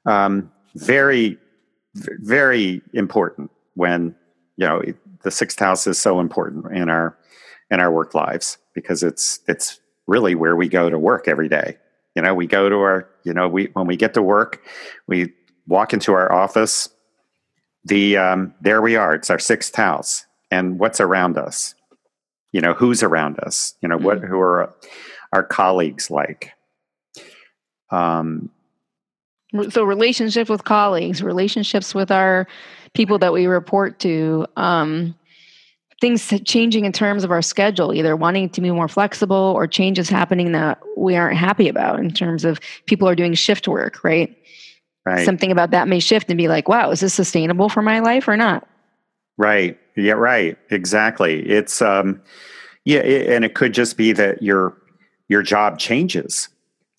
um, 0.06 0.50
very 0.74 1.38
very 1.94 2.82
important 2.92 3.50
when 3.74 4.14
you 4.56 4.66
know 4.66 4.82
the 5.22 5.30
sixth 5.30 5.58
house 5.58 5.86
is 5.86 6.00
so 6.00 6.20
important 6.20 6.66
in 6.76 6.88
our 6.88 7.16
in 7.70 7.80
our 7.80 7.90
work 7.90 8.14
lives 8.14 8.58
because 8.74 9.02
it's 9.02 9.40
it's 9.48 9.80
really 10.06 10.34
where 10.34 10.56
we 10.56 10.68
go 10.68 10.90
to 10.90 10.98
work 10.98 11.28
every 11.28 11.48
day. 11.48 11.76
You 12.14 12.22
know, 12.22 12.34
we 12.34 12.46
go 12.46 12.68
to 12.68 12.76
our, 12.76 13.08
you 13.24 13.32
know, 13.32 13.48
we 13.48 13.70
when 13.72 13.86
we 13.86 13.96
get 13.96 14.14
to 14.14 14.22
work, 14.22 14.62
we 15.06 15.32
walk 15.66 15.92
into 15.92 16.12
our 16.12 16.30
office. 16.30 16.88
The 17.84 18.16
um, 18.16 18.54
there 18.60 18.80
we 18.80 18.96
are. 18.96 19.14
It's 19.14 19.30
our 19.30 19.38
sixth 19.38 19.74
house, 19.74 20.24
and 20.50 20.78
what's 20.78 21.00
around 21.00 21.36
us? 21.36 21.74
You 22.54 22.60
know, 22.60 22.72
who's 22.72 23.02
around 23.02 23.40
us? 23.40 23.74
You 23.82 23.88
know, 23.88 23.98
what 23.98 24.22
mm. 24.22 24.28
who 24.28 24.38
are 24.38 24.72
our 25.32 25.42
colleagues 25.42 26.08
like? 26.08 26.52
Um, 27.90 28.48
so 29.70 29.82
relationships 29.82 30.48
with 30.48 30.62
colleagues, 30.62 31.20
relationships 31.20 31.96
with 31.96 32.12
our 32.12 32.46
people 32.92 33.18
that 33.18 33.32
we 33.32 33.46
report 33.46 33.98
to. 34.00 34.46
Um, 34.56 35.16
things 36.00 36.32
changing 36.44 36.84
in 36.84 36.92
terms 36.92 37.24
of 37.24 37.32
our 37.32 37.42
schedule, 37.42 37.92
either 37.92 38.14
wanting 38.14 38.48
to 38.50 38.60
be 38.60 38.70
more 38.70 38.88
flexible 38.88 39.52
or 39.56 39.66
changes 39.66 40.08
happening 40.08 40.52
that 40.52 40.78
we 40.96 41.16
aren't 41.16 41.36
happy 41.36 41.66
about 41.68 41.98
in 41.98 42.12
terms 42.12 42.44
of 42.44 42.60
people 42.86 43.08
are 43.08 43.16
doing 43.16 43.34
shift 43.34 43.66
work, 43.66 44.04
right? 44.04 44.36
Right. 45.04 45.24
Something 45.24 45.50
about 45.50 45.72
that 45.72 45.88
may 45.88 45.98
shift 45.98 46.28
and 46.30 46.38
be 46.38 46.46
like, 46.46 46.68
wow, 46.68 46.90
is 46.90 47.00
this 47.00 47.14
sustainable 47.14 47.68
for 47.68 47.82
my 47.82 47.98
life 47.98 48.28
or 48.28 48.36
not? 48.36 48.68
Right. 49.36 49.78
Yeah, 49.96 50.12
right. 50.12 50.56
Exactly. 50.70 51.48
It's 51.48 51.82
um 51.82 52.20
yeah, 52.84 53.00
it, 53.00 53.30
and 53.30 53.44
it 53.44 53.54
could 53.54 53.72
just 53.72 53.96
be 53.96 54.12
that 54.12 54.42
your 54.42 54.76
your 55.28 55.42
job 55.42 55.78
changes 55.78 56.48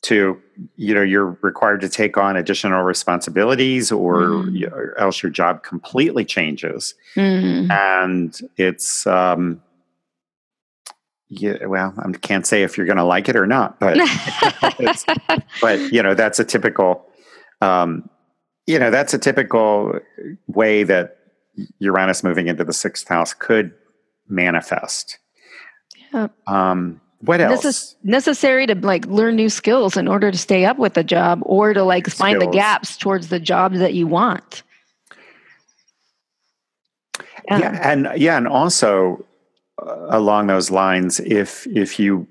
to 0.05 0.41
you 0.75 0.93
know 0.93 1.01
you're 1.01 1.37
required 1.41 1.81
to 1.81 1.89
take 1.89 2.17
on 2.17 2.37
additional 2.37 2.83
responsibilities 2.83 3.91
or, 3.91 4.21
mm. 4.21 4.71
or 4.71 4.97
else 4.99 5.21
your 5.23 5.31
job 5.31 5.63
completely 5.63 6.23
changes 6.23 6.93
mm. 7.15 7.69
and 7.71 8.39
it's 8.55 9.05
um 9.07 9.61
yeah 11.27 11.65
well 11.65 11.93
i 11.97 12.11
can't 12.19 12.45
say 12.45 12.61
if 12.61 12.77
you're 12.77 12.85
going 12.85 12.97
to 12.97 13.03
like 13.03 13.27
it 13.27 13.35
or 13.35 13.47
not 13.47 13.79
but 13.79 13.97
but 15.61 15.79
you 15.91 16.03
know 16.03 16.13
that's 16.13 16.39
a 16.39 16.45
typical 16.45 17.05
um 17.61 18.07
you 18.67 18.77
know 18.77 18.91
that's 18.91 19.13
a 19.13 19.17
typical 19.17 19.99
way 20.47 20.83
that 20.83 21.17
uranus 21.79 22.23
moving 22.23 22.47
into 22.47 22.63
the 22.63 22.73
sixth 22.73 23.07
house 23.07 23.33
could 23.33 23.71
manifest 24.27 25.19
yeah. 26.13 26.27
um 26.47 27.01
what 27.25 27.41
else? 27.41 27.63
This 27.63 27.77
is 27.77 27.95
necessary 28.03 28.67
to 28.67 28.75
like 28.75 29.05
learn 29.07 29.35
new 29.35 29.49
skills 29.49 29.97
in 29.97 30.07
order 30.07 30.31
to 30.31 30.37
stay 30.37 30.65
up 30.65 30.77
with 30.77 30.93
the 30.93 31.03
job 31.03 31.39
or 31.43 31.73
to 31.73 31.83
like 31.83 32.05
skills. 32.07 32.17
find 32.17 32.41
the 32.41 32.47
gaps 32.47 32.97
towards 32.97 33.29
the 33.29 33.39
job 33.39 33.73
that 33.73 33.93
you 33.93 34.05
want. 34.05 34.63
Yeah, 37.49 37.59
yeah 37.59 37.91
and 37.91 38.09
yeah, 38.15 38.37
and 38.37 38.47
also 38.47 39.25
uh, 39.81 40.07
along 40.09 40.47
those 40.47 40.69
lines, 40.69 41.19
if 41.19 41.65
if 41.67 41.99
you 41.99 42.27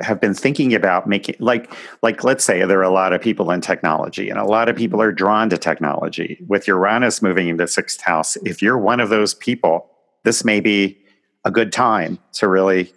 have 0.00 0.20
been 0.20 0.34
thinking 0.34 0.74
about 0.74 1.06
making 1.06 1.36
like 1.38 1.72
like 2.02 2.24
let's 2.24 2.44
say 2.44 2.64
there 2.64 2.80
are 2.80 2.82
a 2.82 2.90
lot 2.90 3.12
of 3.12 3.20
people 3.20 3.50
in 3.50 3.60
technology 3.60 4.28
and 4.28 4.38
a 4.38 4.44
lot 4.44 4.68
of 4.68 4.76
people 4.76 5.00
are 5.00 5.12
drawn 5.12 5.48
to 5.50 5.58
technology. 5.58 6.38
With 6.46 6.66
uranus 6.66 7.22
moving 7.22 7.48
into 7.48 7.66
sixth 7.66 8.00
house 8.00 8.36
if 8.44 8.60
you're 8.60 8.78
one 8.78 9.00
of 9.00 9.08
those 9.08 9.34
people 9.34 9.90
this 10.24 10.44
may 10.44 10.60
be 10.60 10.98
a 11.44 11.50
good 11.50 11.72
time 11.72 12.18
to 12.34 12.48
really 12.48 12.92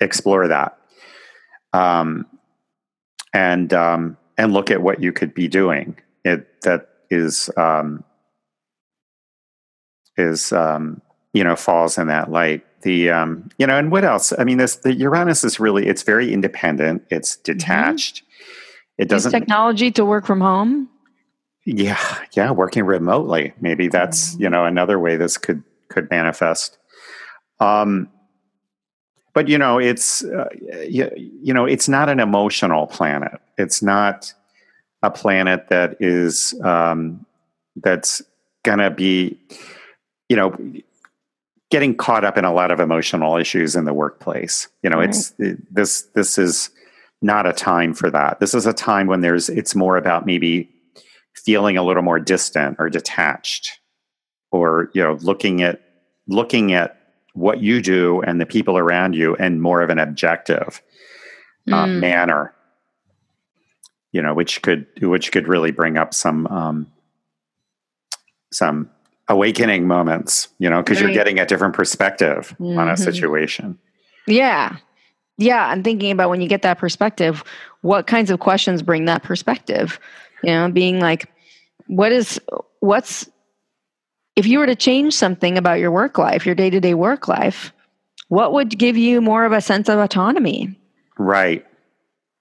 explore 0.00 0.48
that. 0.48 0.78
Um, 1.72 2.26
and 3.32 3.72
um, 3.72 4.16
and 4.38 4.52
look 4.52 4.70
at 4.70 4.82
what 4.82 5.02
you 5.02 5.12
could 5.12 5.34
be 5.34 5.48
doing. 5.48 5.96
It 6.24 6.62
that 6.62 6.88
is 7.10 7.50
um, 7.56 8.04
is 10.16 10.52
um, 10.52 11.00
you 11.32 11.42
know 11.42 11.56
falls 11.56 11.98
in 11.98 12.06
that 12.08 12.30
light 12.30 12.64
the 12.84 13.10
um, 13.10 13.48
you 13.58 13.66
know 13.66 13.76
and 13.76 13.90
what 13.90 14.04
else 14.04 14.32
i 14.38 14.44
mean 14.44 14.58
this 14.58 14.76
the 14.76 14.94
uranus 14.94 15.42
is 15.44 15.58
really 15.58 15.86
it's 15.86 16.02
very 16.02 16.32
independent 16.32 17.04
it's 17.10 17.36
mm-hmm. 17.36 17.52
detached 17.52 18.16
mm-hmm. 18.16 19.02
it 19.02 19.08
doesn't 19.08 19.32
technology 19.32 19.90
to 19.90 20.04
work 20.04 20.24
from 20.24 20.40
home 20.40 20.88
yeah 21.66 22.20
yeah 22.32 22.50
working 22.50 22.84
remotely 22.84 23.52
maybe 23.60 23.88
that's 23.88 24.32
mm-hmm. 24.32 24.42
you 24.42 24.50
know 24.50 24.64
another 24.64 24.98
way 24.98 25.16
this 25.16 25.36
could 25.36 25.62
could 25.88 26.08
manifest 26.10 26.78
um 27.60 28.08
but 29.32 29.48
you 29.48 29.58
know 29.58 29.78
it's 29.78 30.24
uh, 30.24 30.48
you, 30.88 31.10
you 31.16 31.52
know 31.52 31.64
it's 31.64 31.88
not 31.88 32.08
an 32.08 32.20
emotional 32.20 32.86
planet 32.86 33.40
it's 33.58 33.82
not 33.82 34.32
a 35.04 35.10
planet 35.10 35.68
that 35.68 35.96
is 36.00 36.58
um, 36.64 37.24
that's 37.76 38.22
gonna 38.62 38.90
be 38.90 39.38
you 40.28 40.36
know 40.36 40.56
getting 41.70 41.96
caught 41.96 42.24
up 42.24 42.38
in 42.38 42.44
a 42.44 42.52
lot 42.52 42.70
of 42.70 42.80
emotional 42.80 43.36
issues 43.36 43.74
in 43.74 43.84
the 43.84 43.94
workplace 43.94 44.68
you 44.82 44.90
know 44.90 44.98
right. 44.98 45.10
it's 45.10 45.32
it, 45.38 45.58
this 45.74 46.02
this 46.14 46.38
is 46.38 46.70
not 47.24 47.46
a 47.46 47.52
time 47.54 47.94
for 47.94 48.10
that. 48.10 48.38
This 48.38 48.54
is 48.54 48.66
a 48.66 48.72
time 48.72 49.06
when 49.06 49.22
there's 49.22 49.48
it's 49.48 49.74
more 49.74 49.96
about 49.96 50.26
maybe 50.26 50.70
feeling 51.34 51.76
a 51.76 51.82
little 51.82 52.02
more 52.02 52.20
distant 52.20 52.76
or 52.78 52.90
detached 52.90 53.80
or 54.52 54.90
you 54.92 55.02
know 55.02 55.14
looking 55.22 55.62
at 55.62 55.80
looking 56.28 56.74
at 56.74 57.00
what 57.32 57.60
you 57.60 57.80
do 57.80 58.20
and 58.22 58.40
the 58.40 58.46
people 58.46 58.78
around 58.78 59.14
you 59.14 59.34
in 59.36 59.60
more 59.60 59.82
of 59.82 59.90
an 59.90 59.98
objective 59.98 60.80
uh, 61.72 61.86
mm. 61.86 61.98
manner 61.98 62.54
you 64.12 64.22
know 64.22 64.32
which 64.32 64.62
could 64.62 64.86
which 65.00 65.32
could 65.32 65.48
really 65.48 65.72
bring 65.72 65.96
up 65.96 66.14
some 66.14 66.46
um, 66.46 66.92
some 68.52 68.88
awakening 69.28 69.86
moments 69.86 70.48
you 70.58 70.68
know 70.68 70.82
because 70.82 71.00
right. 71.00 71.06
you're 71.06 71.14
getting 71.14 71.38
a 71.38 71.46
different 71.46 71.74
perspective 71.74 72.54
mm-hmm. 72.60 72.78
on 72.78 72.88
a 72.88 72.92
mm-hmm. 72.92 73.02
situation 73.02 73.78
yeah 74.26 74.76
yeah 75.38 75.66
i'm 75.68 75.82
thinking 75.82 76.10
about 76.10 76.28
when 76.28 76.40
you 76.40 76.48
get 76.48 76.62
that 76.62 76.78
perspective 76.78 77.42
what 77.80 78.06
kinds 78.06 78.30
of 78.30 78.40
questions 78.40 78.82
bring 78.82 79.06
that 79.06 79.22
perspective 79.22 79.98
you 80.42 80.50
know 80.50 80.70
being 80.70 81.00
like 81.00 81.30
what 81.86 82.12
is 82.12 82.40
what's 82.80 83.28
if 84.36 84.46
you 84.46 84.58
were 84.58 84.66
to 84.66 84.76
change 84.76 85.14
something 85.14 85.56
about 85.56 85.78
your 85.78 85.90
work 85.90 86.18
life 86.18 86.44
your 86.44 86.54
day-to-day 86.54 86.94
work 86.94 87.26
life 87.26 87.72
what 88.28 88.52
would 88.52 88.78
give 88.78 88.96
you 88.96 89.20
more 89.20 89.44
of 89.44 89.52
a 89.52 89.60
sense 89.60 89.88
of 89.88 89.98
autonomy 89.98 90.78
right 91.18 91.64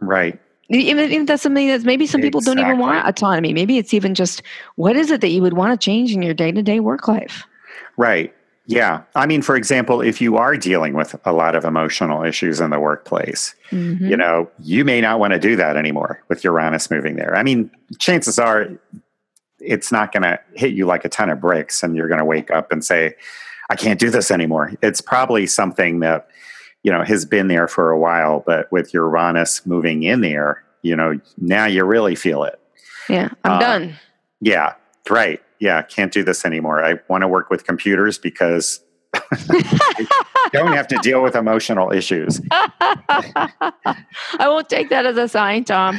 right 0.02 0.40
even 0.70 1.12
if 1.12 1.28
that's 1.28 1.44
something 1.44 1.68
that 1.68 1.84
maybe 1.84 2.08
some 2.08 2.22
people 2.22 2.40
exactly. 2.40 2.64
don't 2.64 2.72
even 2.72 2.80
want 2.80 3.08
autonomy 3.08 3.54
maybe 3.54 3.78
it's 3.78 3.94
even 3.94 4.16
just 4.16 4.42
what 4.76 4.96
is 4.96 5.12
it 5.12 5.22
that 5.22 5.30
you 5.30 5.42
would 5.42 5.54
want 5.54 5.80
to 5.80 5.84
change 5.84 6.14
in 6.14 6.22
your 6.22 6.34
day-to-day 6.34 6.80
work 6.80 7.08
life 7.08 7.44
right 7.98 8.34
yeah. 8.66 9.04
I 9.16 9.26
mean, 9.26 9.42
for 9.42 9.56
example, 9.56 10.02
if 10.02 10.22
you 10.22 10.38
are 10.38 10.56
dealing 10.56 10.94
with 10.94 11.16
a 11.26 11.34
lot 11.34 11.56
of 11.56 11.66
emotional 11.66 12.24
issues 12.24 12.62
in 12.62 12.70
the 12.70 12.80
workplace, 12.80 13.54
mm-hmm. 13.72 14.06
you 14.06 14.16
know, 14.16 14.50
you 14.60 14.86
may 14.86 15.02
not 15.02 15.20
want 15.20 15.34
to 15.34 15.40
do 15.40 15.56
that 15.58 15.76
anymore 15.76 16.24
with 16.30 16.44
Uranus 16.44 16.90
moving 16.90 17.18
there. 17.18 17.36
I 17.36 17.44
mean, 17.44 17.70
chances 18.00 18.40
are 18.40 18.70
it's 19.60 19.92
not 19.92 20.12
going 20.12 20.24
to 20.24 20.40
hit 20.54 20.74
you 20.74 20.86
like 20.86 21.04
a 21.04 21.10
ton 21.10 21.30
of 21.30 21.42
bricks 21.42 21.84
and 21.84 21.96
you're 21.96 22.08
going 22.08 22.20
to 22.20 22.26
wake 22.26 22.52
up 22.52 22.72
and 22.72 22.84
say, 22.84 23.16
I 23.70 23.76
can't 23.76 24.00
do 24.00 24.10
this 24.10 24.32
anymore. 24.32 24.74
It's 24.82 25.02
probably 25.02 25.48
something 25.48 26.00
that, 26.00 26.28
you 26.84 26.92
know, 26.92 27.04
has 27.04 27.26
been 27.26 27.48
there 27.48 27.68
for 27.68 27.92
a 27.92 28.00
while, 28.00 28.44
but 28.46 28.72
with 28.72 28.94
Uranus 28.94 29.66
moving 29.66 30.04
in 30.04 30.22
there, 30.22 30.64
you 30.82 30.96
know, 30.96 31.20
now 31.38 31.66
you 31.66 31.84
really 31.84 32.16
feel 32.16 32.44
it. 32.44 32.60
Yeah. 33.10 33.30
I'm 33.44 33.54
uh, 33.54 33.60
done. 33.60 33.96
Yeah. 34.42 34.76
Right 35.10 35.42
yeah, 35.64 35.82
can't 35.82 36.12
do 36.12 36.26
this 36.26 36.44
anymore. 36.44 36.84
I 36.84 37.00
want 37.08 37.22
to 37.22 37.28
work 37.30 37.50
with 37.50 37.64
computers 37.64 38.18
because 38.18 38.82
don't 40.52 40.74
have 40.74 40.90
to 40.90 40.98
deal 41.02 41.24
with 41.24 41.38
emotional 41.38 41.94
issues. 41.94 42.42
I 42.52 43.94
won't 44.40 44.68
take 44.68 44.90
that 44.90 45.06
as 45.06 45.16
a 45.16 45.30
sign, 45.30 45.64
Tom. 45.64 45.98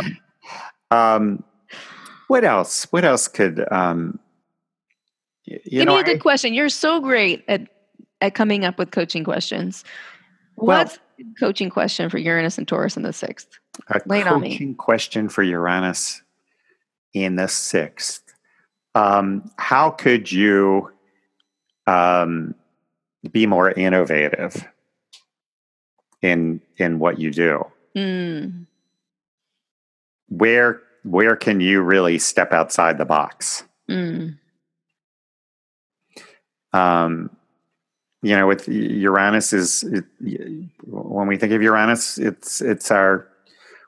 um, 0.90 1.44
what 2.26 2.42
else? 2.42 2.88
What 2.90 3.04
else 3.04 3.28
could 3.28 3.64
um, 3.70 4.18
you 5.44 5.60
Give 5.64 5.86
know, 5.86 5.94
me 5.94 6.00
a 6.00 6.04
good 6.04 6.16
I, 6.16 6.20
question. 6.20 6.54
You're 6.54 6.70
so 6.70 7.00
great 7.00 7.44
at 7.46 7.68
at 8.22 8.34
coming 8.34 8.64
up 8.64 8.78
with 8.78 8.92
coaching 8.92 9.24
questions. 9.24 9.84
Well, 10.56 10.78
What's 10.78 10.98
coaching 11.38 11.68
question 11.68 12.08
for 12.08 12.18
Uranus 12.18 12.56
and 12.56 12.66
Taurus 12.66 12.96
in 12.96 13.02
the 13.02 13.12
sixth? 13.12 13.58
A 13.88 14.00
Lay 14.06 14.22
coaching 14.22 14.74
question 14.74 15.28
for 15.28 15.42
Uranus 15.42 16.22
in 17.12 17.36
the 17.36 17.48
sixth. 17.48 18.22
Um, 18.94 19.50
how 19.58 19.90
could 19.90 20.30
you 20.30 20.90
um, 21.86 22.54
be 23.30 23.46
more 23.46 23.70
innovative 23.72 24.66
in 26.22 26.60
in 26.76 26.98
what 26.98 27.18
you 27.18 27.30
do? 27.30 27.64
Mm. 27.96 28.66
Where 30.28 30.80
where 31.02 31.34
can 31.34 31.60
you 31.60 31.82
really 31.82 32.18
step 32.18 32.52
outside 32.52 32.98
the 32.98 33.04
box? 33.04 33.64
Mm. 33.88 34.38
Um, 36.72 37.30
you 38.22 38.36
know, 38.36 38.46
with 38.46 38.68
Uranus 38.68 39.52
is 39.52 39.82
it, 39.82 40.04
when 40.84 41.26
we 41.26 41.36
think 41.36 41.52
of 41.52 41.62
Uranus, 41.62 42.18
it's 42.18 42.60
it's 42.60 42.90
our 42.90 43.26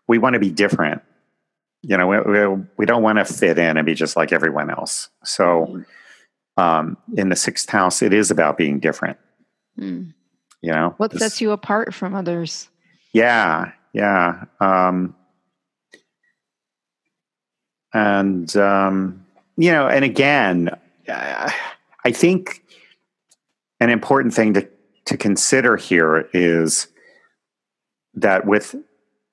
we 0.07 0.19
want 0.19 0.35
to 0.35 0.41
be 0.41 0.51
different 0.51 1.03
you 1.87 1.97
know, 1.99 2.07
we, 2.07 2.67
we, 2.79 2.87
don't 2.87 3.03
want 3.03 3.19
to 3.19 3.25
fit 3.27 3.59
in 3.59 3.77
and 3.77 3.85
be 3.85 3.95
just 3.95 4.17
like 4.17 4.33
everyone 4.33 4.71
else. 4.71 5.11
So, 5.23 5.85
um, 6.57 6.97
in 7.17 7.29
the 7.29 7.37
sixth 7.37 7.69
house, 7.69 8.01
it 8.01 8.15
is 8.15 8.31
about 8.31 8.57
being 8.57 8.81
different. 8.81 9.19
Mm. 9.79 10.15
You 10.63 10.71
know, 10.71 10.95
what 10.97 11.13
sets 11.13 11.43
you 11.43 11.51
apart 11.51 11.93
from 11.93 12.15
others? 12.15 12.71
Yeah, 13.13 13.73
yeah. 13.93 14.45
Um, 14.61 15.15
and 17.93 18.57
um, 18.57 19.27
you 19.59 19.71
know, 19.71 19.87
and 19.87 20.05
again, 20.07 20.71
I 21.07 22.13
think 22.13 22.63
an 23.85 23.91
important 23.91 24.35
thing 24.35 24.55
to 24.55 24.69
to 25.07 25.17
consider 25.19 25.77
here 25.77 26.31
is 26.33 26.89
that 28.15 28.47
with 28.47 28.75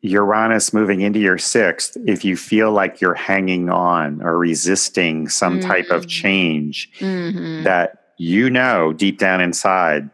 Uranus 0.01 0.73
moving 0.73 0.99
into 0.99 1.19
your 1.19 1.37
sixth, 1.37 1.95
if 2.05 2.25
you 2.25 2.35
feel 2.35 2.71
like 2.71 2.99
you're 2.99 3.13
hanging 3.13 3.69
on 3.69 4.21
or 4.21 4.37
resisting 4.37 5.29
some 5.29 5.59
mm-hmm. 5.59 5.69
type 5.69 5.89
of 5.89 6.05
mm. 6.05 6.09
change 6.09 6.89
mm-hmm. 6.99 7.63
that 7.63 8.13
you 8.17 8.49
know 8.49 8.91
deep 8.91 9.17
down 9.17 9.39
inside, 9.39 10.09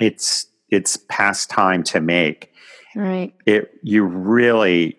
it's 0.00 0.46
it's 0.70 0.96
past 1.08 1.50
time 1.50 1.82
to 1.84 2.00
make. 2.00 2.50
Right. 2.96 3.34
It 3.44 3.72
you 3.82 4.04
really 4.04 4.96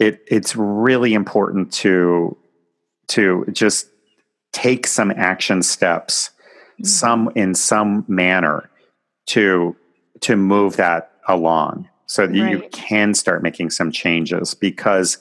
it 0.00 0.22
it's 0.26 0.56
really 0.56 1.14
important 1.14 1.72
to 1.74 2.36
to 3.08 3.46
just 3.52 3.86
take 4.52 4.86
some 4.88 5.12
action 5.12 5.62
steps. 5.62 6.30
Some 6.82 7.30
in 7.34 7.54
some 7.54 8.04
manner 8.08 8.68
to 9.26 9.76
to 10.20 10.36
move 10.36 10.76
that 10.76 11.12
along 11.28 11.88
so 12.06 12.26
that 12.26 12.38
right. 12.38 12.50
you 12.50 12.68
can 12.70 13.14
start 13.14 13.42
making 13.42 13.70
some 13.70 13.90
changes 13.90 14.54
because 14.54 15.18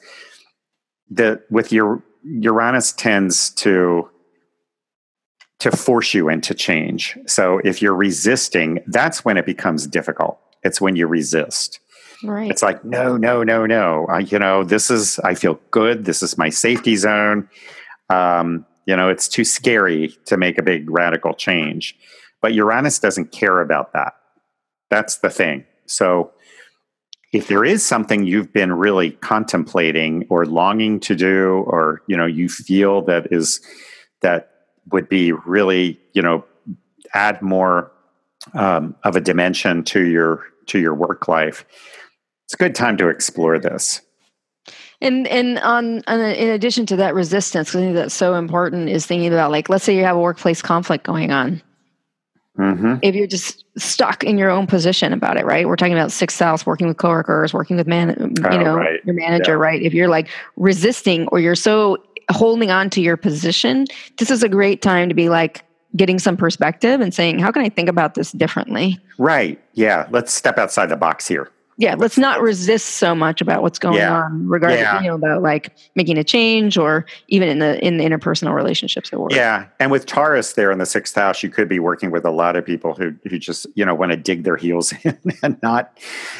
the 1.09 1.41
with 1.49 1.71
your 1.71 2.03
Uranus 2.23 2.91
tends 2.91 3.49
to 3.51 4.09
to 5.59 5.71
force 5.71 6.13
you 6.13 6.29
into 6.29 6.53
change. 6.53 7.17
So 7.27 7.59
if 7.63 7.81
you're 7.81 7.95
resisting, 7.95 8.79
that's 8.87 9.23
when 9.23 9.37
it 9.37 9.45
becomes 9.45 9.87
difficult. 9.87 10.39
It's 10.63 10.81
when 10.81 10.95
you 10.95 11.07
resist. 11.07 11.79
Right. 12.23 12.49
It's 12.49 12.61
like 12.61 12.83
no, 12.83 13.17
no, 13.17 13.43
no, 13.43 13.65
no. 13.65 14.05
I, 14.09 14.19
you 14.19 14.39
know, 14.39 14.63
this 14.63 14.89
is 14.89 15.19
I 15.19 15.35
feel 15.35 15.59
good. 15.71 16.05
This 16.05 16.23
is 16.23 16.37
my 16.37 16.49
safety 16.49 16.95
zone. 16.95 17.49
Um, 18.09 18.65
you 18.85 18.95
know, 18.95 19.09
it's 19.09 19.27
too 19.27 19.43
scary 19.43 20.15
to 20.25 20.37
make 20.37 20.57
a 20.57 20.63
big 20.63 20.89
radical 20.89 21.33
change. 21.33 21.95
But 22.41 22.53
Uranus 22.53 22.99
doesn't 22.99 23.31
care 23.31 23.61
about 23.61 23.93
that. 23.93 24.13
That's 24.89 25.17
the 25.17 25.29
thing. 25.29 25.65
So 25.87 26.31
if 27.35 27.47
there 27.47 27.65
is 27.65 27.85
something 27.85 28.25
you've 28.25 28.53
been 28.53 28.71
really 28.71 29.11
contemplating 29.11 30.25
or 30.29 30.45
longing 30.45 30.99
to 31.01 31.15
do 31.15 31.65
or 31.67 32.01
you 32.07 32.15
know 32.15 32.25
you 32.25 32.47
feel 32.47 33.01
that 33.01 33.27
is 33.31 33.59
that 34.21 34.51
would 34.91 35.09
be 35.09 35.33
really 35.33 35.99
you 36.13 36.21
know 36.21 36.45
add 37.13 37.41
more 37.41 37.91
um, 38.53 38.95
of 39.03 39.15
a 39.15 39.21
dimension 39.21 39.83
to 39.83 40.05
your 40.05 40.45
to 40.67 40.79
your 40.79 40.93
work 40.93 41.27
life 41.27 41.65
it's 42.45 42.53
a 42.53 42.57
good 42.57 42.73
time 42.73 42.95
to 42.95 43.09
explore 43.09 43.59
this 43.59 44.01
and 45.05 45.27
and 45.27 45.59
on, 45.59 46.03
on 46.07 46.19
in 46.19 46.49
addition 46.49 46.85
to 46.85 46.95
that 46.95 47.13
resistance 47.13 47.75
i 47.75 47.79
think 47.79 47.95
that's 47.95 48.13
so 48.13 48.35
important 48.35 48.89
is 48.89 49.05
thinking 49.05 49.31
about 49.31 49.51
like 49.51 49.69
let's 49.69 49.83
say 49.83 49.95
you 49.95 50.03
have 50.03 50.15
a 50.15 50.19
workplace 50.19 50.61
conflict 50.61 51.03
going 51.03 51.31
on 51.31 51.61
Mm-hmm. 52.57 52.95
If 53.01 53.15
you're 53.15 53.27
just 53.27 53.65
stuck 53.77 54.23
in 54.23 54.37
your 54.37 54.49
own 54.49 54.65
position 54.65 55.11
about 55.11 55.37
it, 55.37 55.45
right? 55.45 55.67
We're 55.67 55.75
talking 55.75 55.93
about 55.93 56.11
six 56.11 56.39
house, 56.39 56.65
working 56.65 56.87
with 56.87 56.97
coworkers, 56.97 57.53
working 57.53 57.75
with 57.75 57.87
man, 57.87 58.15
you 58.19 58.45
oh, 58.45 58.57
know, 58.57 58.75
right. 58.77 59.03
your 59.05 59.15
manager, 59.15 59.51
yeah. 59.51 59.57
right? 59.57 59.81
If 59.81 59.93
you're 59.93 60.07
like 60.07 60.29
resisting 60.55 61.27
or 61.29 61.39
you're 61.39 61.55
so 61.55 61.97
holding 62.31 62.71
on 62.71 62.89
to 62.91 63.01
your 63.01 63.17
position, 63.17 63.85
this 64.17 64.31
is 64.31 64.41
a 64.41 64.49
great 64.49 64.81
time 64.81 65.09
to 65.09 65.15
be 65.15 65.27
like 65.27 65.65
getting 65.97 66.17
some 66.17 66.37
perspective 66.37 67.01
and 67.01 67.13
saying, 67.13 67.39
how 67.39 67.51
can 67.51 67.61
I 67.61 67.69
think 67.69 67.89
about 67.89 68.15
this 68.15 68.31
differently? 68.31 68.99
Right. 69.17 69.61
Yeah. 69.73 70.07
Let's 70.09 70.33
step 70.33 70.57
outside 70.57 70.87
the 70.87 70.97
box 70.97 71.27
here 71.27 71.51
yeah 71.77 71.95
let's 71.97 72.17
not 72.17 72.41
resist 72.41 72.85
so 72.95 73.13
much 73.13 73.41
about 73.41 73.61
what's 73.61 73.79
going 73.79 73.97
yeah. 73.97 74.23
on 74.23 74.47
regarding 74.47 74.79
yeah. 74.79 75.01
you 75.01 75.07
know 75.07 75.15
about 75.15 75.41
like 75.41 75.75
making 75.95 76.17
a 76.17 76.23
change 76.23 76.77
or 76.77 77.05
even 77.27 77.49
in 77.49 77.59
the 77.59 77.83
in 77.85 77.97
the 77.97 78.03
interpersonal 78.03 78.53
relationships 78.53 79.11
at 79.11 79.19
work 79.19 79.31
yeah 79.31 79.65
and 79.79 79.91
with 79.91 80.05
taurus 80.05 80.53
there 80.53 80.71
in 80.71 80.77
the 80.77 80.85
sixth 80.85 81.15
house 81.15 81.43
you 81.43 81.49
could 81.49 81.67
be 81.67 81.79
working 81.79 82.11
with 82.11 82.25
a 82.25 82.31
lot 82.31 82.55
of 82.55 82.65
people 82.65 82.93
who 82.93 83.13
who 83.29 83.37
just 83.37 83.67
you 83.75 83.85
know 83.85 83.93
want 83.93 84.11
to 84.11 84.17
dig 84.17 84.43
their 84.43 84.57
heels 84.57 84.93
in 85.03 85.17
and 85.43 85.61
not 85.61 85.97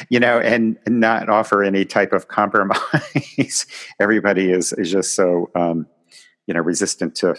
you 0.08 0.18
know 0.18 0.38
and, 0.38 0.78
and 0.86 1.00
not 1.00 1.28
offer 1.28 1.62
any 1.62 1.84
type 1.84 2.12
of 2.12 2.28
compromise 2.28 3.66
everybody 4.00 4.50
is 4.50 4.72
is 4.74 4.90
just 4.90 5.14
so 5.14 5.50
um 5.54 5.86
you 6.46 6.54
know 6.54 6.60
resistant 6.60 7.14
to 7.14 7.36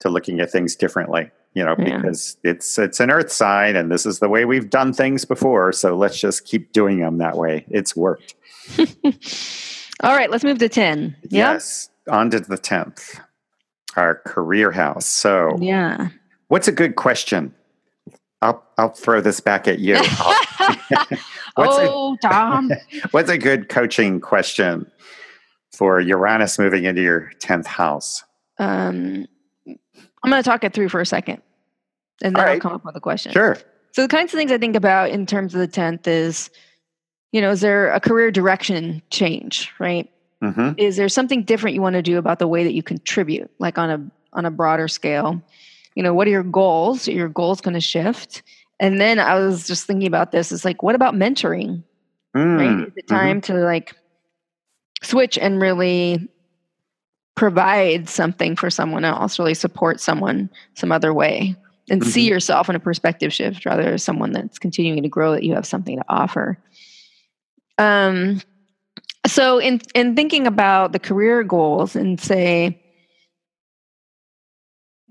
to 0.00 0.08
looking 0.08 0.40
at 0.40 0.50
things 0.50 0.76
differently 0.76 1.30
you 1.56 1.64
know, 1.64 1.74
yeah. 1.78 1.96
because 1.96 2.36
it's 2.44 2.78
it's 2.78 3.00
an 3.00 3.10
earth 3.10 3.32
sign 3.32 3.76
and 3.76 3.90
this 3.90 4.04
is 4.04 4.18
the 4.18 4.28
way 4.28 4.44
we've 4.44 4.68
done 4.68 4.92
things 4.92 5.24
before. 5.24 5.72
So 5.72 5.96
let's 5.96 6.20
just 6.20 6.44
keep 6.44 6.72
doing 6.72 7.00
them 7.00 7.16
that 7.16 7.38
way. 7.38 7.64
It's 7.70 7.96
worked. 7.96 8.34
All 10.02 10.14
right, 10.14 10.30
let's 10.30 10.44
move 10.44 10.58
to 10.58 10.68
10. 10.68 11.16
Yep. 11.22 11.30
Yes, 11.30 11.88
on 12.10 12.28
to 12.30 12.40
the 12.40 12.58
10th. 12.58 13.18
Our 13.96 14.16
career 14.26 14.70
house. 14.70 15.06
So, 15.06 15.56
yeah. 15.58 16.08
What's 16.48 16.68
a 16.68 16.72
good 16.72 16.96
question? 16.96 17.54
I'll 18.42 18.62
I'll 18.76 18.90
throw 18.90 19.22
this 19.22 19.40
back 19.40 19.66
at 19.66 19.78
you. 19.78 19.96
oh, 21.56 22.18
a, 22.22 22.28
Tom. 22.28 22.70
what's 23.12 23.30
a 23.30 23.38
good 23.38 23.70
coaching 23.70 24.20
question 24.20 24.90
for 25.72 26.00
Uranus 26.00 26.58
moving 26.58 26.84
into 26.84 27.00
your 27.00 27.32
10th 27.40 27.64
house? 27.64 28.24
Um 28.58 29.26
I'm 30.22 30.30
going 30.30 30.42
to 30.42 30.48
talk 30.48 30.64
it 30.64 30.72
through 30.72 30.88
for 30.88 31.00
a 31.00 31.06
second 31.06 31.40
and 32.22 32.34
then 32.34 32.42
right. 32.42 32.52
I'll 32.52 32.60
come 32.60 32.72
up 32.72 32.84
with 32.84 32.96
a 32.96 33.00
question. 33.00 33.32
Sure. 33.32 33.56
So 33.92 34.02
the 34.02 34.08
kinds 34.08 34.32
of 34.32 34.38
things 34.38 34.52
I 34.52 34.58
think 34.58 34.76
about 34.76 35.10
in 35.10 35.26
terms 35.26 35.54
of 35.54 35.60
the 35.60 35.68
10th 35.68 36.06
is, 36.06 36.50
you 37.32 37.40
know, 37.40 37.50
is 37.50 37.60
there 37.60 37.90
a 37.90 38.00
career 38.00 38.30
direction 38.30 39.02
change, 39.10 39.72
right? 39.78 40.10
Mm-hmm. 40.42 40.72
Is 40.76 40.96
there 40.96 41.08
something 41.08 41.42
different 41.42 41.74
you 41.74 41.82
want 41.82 41.94
to 41.94 42.02
do 42.02 42.18
about 42.18 42.38
the 42.38 42.46
way 42.46 42.62
that 42.64 42.74
you 42.74 42.82
contribute, 42.82 43.50
like 43.58 43.78
on 43.78 43.90
a 43.90 44.10
on 44.34 44.44
a 44.44 44.50
broader 44.50 44.86
scale? 44.86 45.42
You 45.94 46.02
know, 46.02 46.12
what 46.12 46.26
are 46.26 46.30
your 46.30 46.42
goals? 46.42 47.08
Are 47.08 47.12
your 47.12 47.28
goals 47.28 47.60
going 47.60 47.74
to 47.74 47.80
shift? 47.80 48.42
And 48.78 49.00
then 49.00 49.18
I 49.18 49.38
was 49.38 49.66
just 49.66 49.86
thinking 49.86 50.06
about 50.06 50.32
this. 50.32 50.52
It's 50.52 50.64
like, 50.64 50.82
what 50.82 50.94
about 50.94 51.14
mentoring? 51.14 51.82
Mm. 52.36 52.58
Right? 52.58 52.88
Is 52.88 52.92
it 52.96 53.08
time 53.08 53.40
mm-hmm. 53.40 53.54
to 53.54 53.64
like 53.64 53.96
switch 55.02 55.38
and 55.38 55.60
really 55.60 56.28
provide 57.34 58.08
something 58.08 58.56
for 58.56 58.68
someone 58.68 59.04
else, 59.04 59.38
really 59.38 59.54
support 59.54 60.00
someone 60.00 60.50
some 60.74 60.92
other 60.92 61.14
way, 61.14 61.54
and 61.88 62.00
mm-hmm. 62.00 62.10
see 62.10 62.28
yourself 62.28 62.68
in 62.68 62.76
a 62.76 62.80
perspective 62.80 63.32
shift 63.32 63.64
rather 63.64 63.94
as 63.94 64.02
someone 64.02 64.32
that's 64.32 64.58
continuing 64.58 65.02
to 65.02 65.08
grow 65.08 65.32
that 65.32 65.42
you 65.42 65.54
have 65.54 65.66
something 65.66 65.98
to 65.98 66.04
offer. 66.08 66.58
Um, 67.78 68.40
so 69.26 69.58
in 69.58 69.80
in 69.94 70.16
thinking 70.16 70.46
about 70.46 70.92
the 70.92 70.98
career 70.98 71.42
goals 71.42 71.96
and 71.96 72.20
say, 72.20 72.80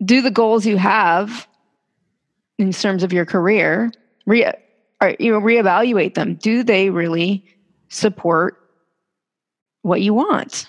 do 0.03 0.21
the 0.21 0.31
goals 0.31 0.65
you 0.65 0.77
have 0.77 1.47
in 2.57 2.71
terms 2.71 3.03
of 3.03 3.13
your 3.13 3.25
career 3.25 3.91
re, 4.25 4.45
or, 5.01 5.15
you 5.19 5.31
know 5.31 5.41
reevaluate 5.41 6.15
them. 6.15 6.35
Do 6.35 6.63
they 6.63 6.89
really 6.89 7.45
support 7.89 8.57
what 9.81 10.01
you 10.01 10.13
want? 10.13 10.67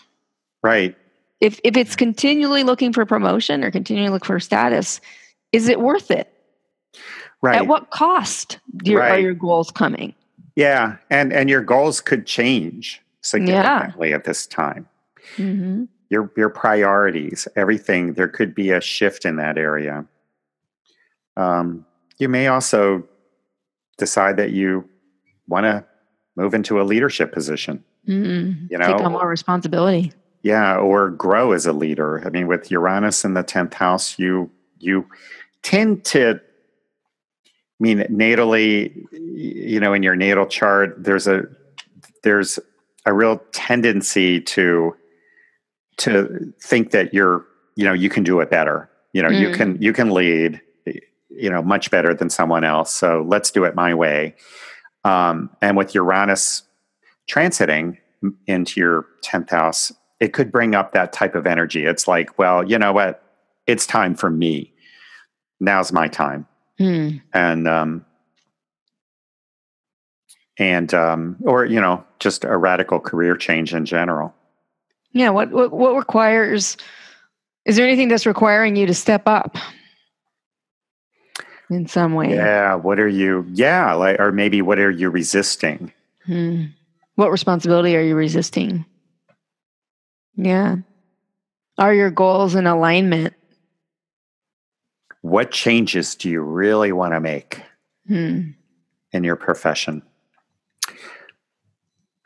Right 0.62 0.96
if 1.40 1.60
if 1.64 1.76
it's 1.76 1.96
continually 1.96 2.62
looking 2.62 2.92
for 2.92 3.04
promotion 3.04 3.62
or 3.62 3.70
continually 3.70 4.10
look 4.10 4.24
for 4.24 4.40
status, 4.40 5.00
is 5.56 5.68
it 5.68 5.80
worth 5.80 6.10
it? 6.10 6.32
Right. 7.42 7.56
At 7.56 7.66
what 7.66 7.90
cost 7.90 8.58
your, 8.84 9.00
right. 9.00 9.12
are 9.12 9.18
your 9.18 9.34
goals 9.34 9.70
coming? 9.70 10.14
Yeah, 10.54 10.96
and 11.10 11.32
and 11.32 11.50
your 11.50 11.62
goals 11.62 12.00
could 12.00 12.26
change 12.26 13.02
significantly 13.20 14.10
yeah. 14.10 14.16
at 14.16 14.24
this 14.24 14.46
time. 14.46 14.88
Mm-hmm. 15.36 15.84
Your 16.08 16.30
your 16.36 16.48
priorities, 16.48 17.48
everything. 17.56 18.14
There 18.14 18.28
could 18.28 18.54
be 18.54 18.70
a 18.70 18.80
shift 18.80 19.24
in 19.24 19.36
that 19.36 19.58
area. 19.58 20.06
Um, 21.36 21.84
you 22.18 22.28
may 22.28 22.46
also 22.46 23.06
decide 23.98 24.38
that 24.38 24.52
you 24.52 24.88
want 25.46 25.64
to 25.64 25.84
move 26.36 26.54
into 26.54 26.80
a 26.80 26.84
leadership 26.84 27.32
position. 27.32 27.84
Mm-hmm. 28.08 28.66
You 28.70 28.78
know, 28.78 28.86
take 28.86 29.04
on 29.04 29.12
more 29.12 29.28
responsibility 29.28 30.12
yeah 30.42 30.76
or 30.76 31.10
grow 31.10 31.50
as 31.50 31.66
a 31.66 31.72
leader 31.72 32.22
i 32.24 32.30
mean 32.30 32.46
with 32.46 32.70
uranus 32.70 33.24
in 33.24 33.34
the 33.34 33.42
10th 33.42 33.74
house 33.74 34.16
you 34.16 34.48
you 34.78 35.04
tend 35.66 36.04
to 36.04 36.40
I 36.40 37.80
mean 37.80 37.98
natally 38.10 39.04
you 39.12 39.80
know 39.80 39.92
in 39.92 40.02
your 40.02 40.16
natal 40.16 40.46
chart 40.46 40.94
there's 41.02 41.26
a 41.26 41.42
there's 42.22 42.58
a 43.04 43.12
real 43.12 43.42
tendency 43.52 44.40
to 44.40 44.96
to 45.98 46.52
think 46.62 46.92
that 46.92 47.12
you're 47.12 47.44
you 47.74 47.84
know 47.84 47.92
you 47.92 48.08
can 48.08 48.22
do 48.22 48.40
it 48.40 48.50
better 48.50 48.88
you 49.12 49.22
know 49.22 49.28
mm. 49.28 49.40
you 49.40 49.52
can 49.52 49.80
you 49.80 49.92
can 49.92 50.10
lead 50.10 50.60
you 51.28 51.50
know 51.50 51.62
much 51.62 51.90
better 51.90 52.14
than 52.14 52.30
someone 52.30 52.64
else 52.64 52.94
so 52.94 53.24
let's 53.26 53.50
do 53.50 53.64
it 53.64 53.74
my 53.74 53.92
way 53.92 54.34
um, 55.04 55.50
and 55.60 55.76
with 55.76 55.94
uranus 55.94 56.62
transiting 57.28 57.98
into 58.46 58.80
your 58.80 59.06
10th 59.22 59.50
house 59.50 59.92
it 60.20 60.32
could 60.32 60.50
bring 60.50 60.74
up 60.74 60.92
that 60.92 61.12
type 61.12 61.34
of 61.34 61.46
energy. 61.46 61.84
It's 61.84 62.08
like, 62.08 62.38
well, 62.38 62.64
you 62.64 62.78
know 62.78 62.92
what? 62.92 63.22
It's 63.66 63.86
time 63.86 64.14
for 64.14 64.30
me. 64.30 64.72
Now's 65.60 65.92
my 65.92 66.08
time. 66.08 66.46
Hmm. 66.78 67.16
And 67.32 67.66
um 67.66 68.04
and 70.58 70.92
um 70.92 71.36
or 71.42 71.64
you 71.64 71.80
know, 71.80 72.04
just 72.18 72.44
a 72.44 72.56
radical 72.56 73.00
career 73.00 73.36
change 73.36 73.74
in 73.74 73.84
general. 73.84 74.34
Yeah, 75.12 75.30
what 75.30 75.50
what, 75.50 75.72
what 75.72 75.96
requires 75.96 76.76
is 77.64 77.76
there 77.76 77.86
anything 77.86 78.08
that's 78.08 78.26
requiring 78.26 78.76
you 78.76 78.86
to 78.86 78.94
step 78.94 79.22
up? 79.26 79.56
in 81.70 81.86
some 81.86 82.14
way. 82.14 82.34
Yeah. 82.34 82.74
What 82.74 82.98
are 82.98 83.08
you? 83.08 83.46
Yeah. 83.52 83.92
Like, 83.94 84.20
or 84.20 84.32
maybe 84.32 84.62
what 84.62 84.78
are 84.78 84.90
you 84.90 85.10
resisting? 85.10 85.92
Hmm. 86.24 86.66
What 87.16 87.30
responsibility 87.30 87.96
are 87.96 88.02
you 88.02 88.14
resisting? 88.14 88.84
Yeah. 90.36 90.76
Are 91.78 91.94
your 91.94 92.10
goals 92.10 92.54
in 92.54 92.66
alignment? 92.66 93.34
What 95.26 95.50
changes 95.50 96.14
do 96.14 96.30
you 96.30 96.40
really 96.40 96.92
want 96.92 97.12
to 97.12 97.18
make 97.18 97.60
hmm. 98.06 98.50
in 99.10 99.24
your 99.24 99.34
profession? 99.34 100.02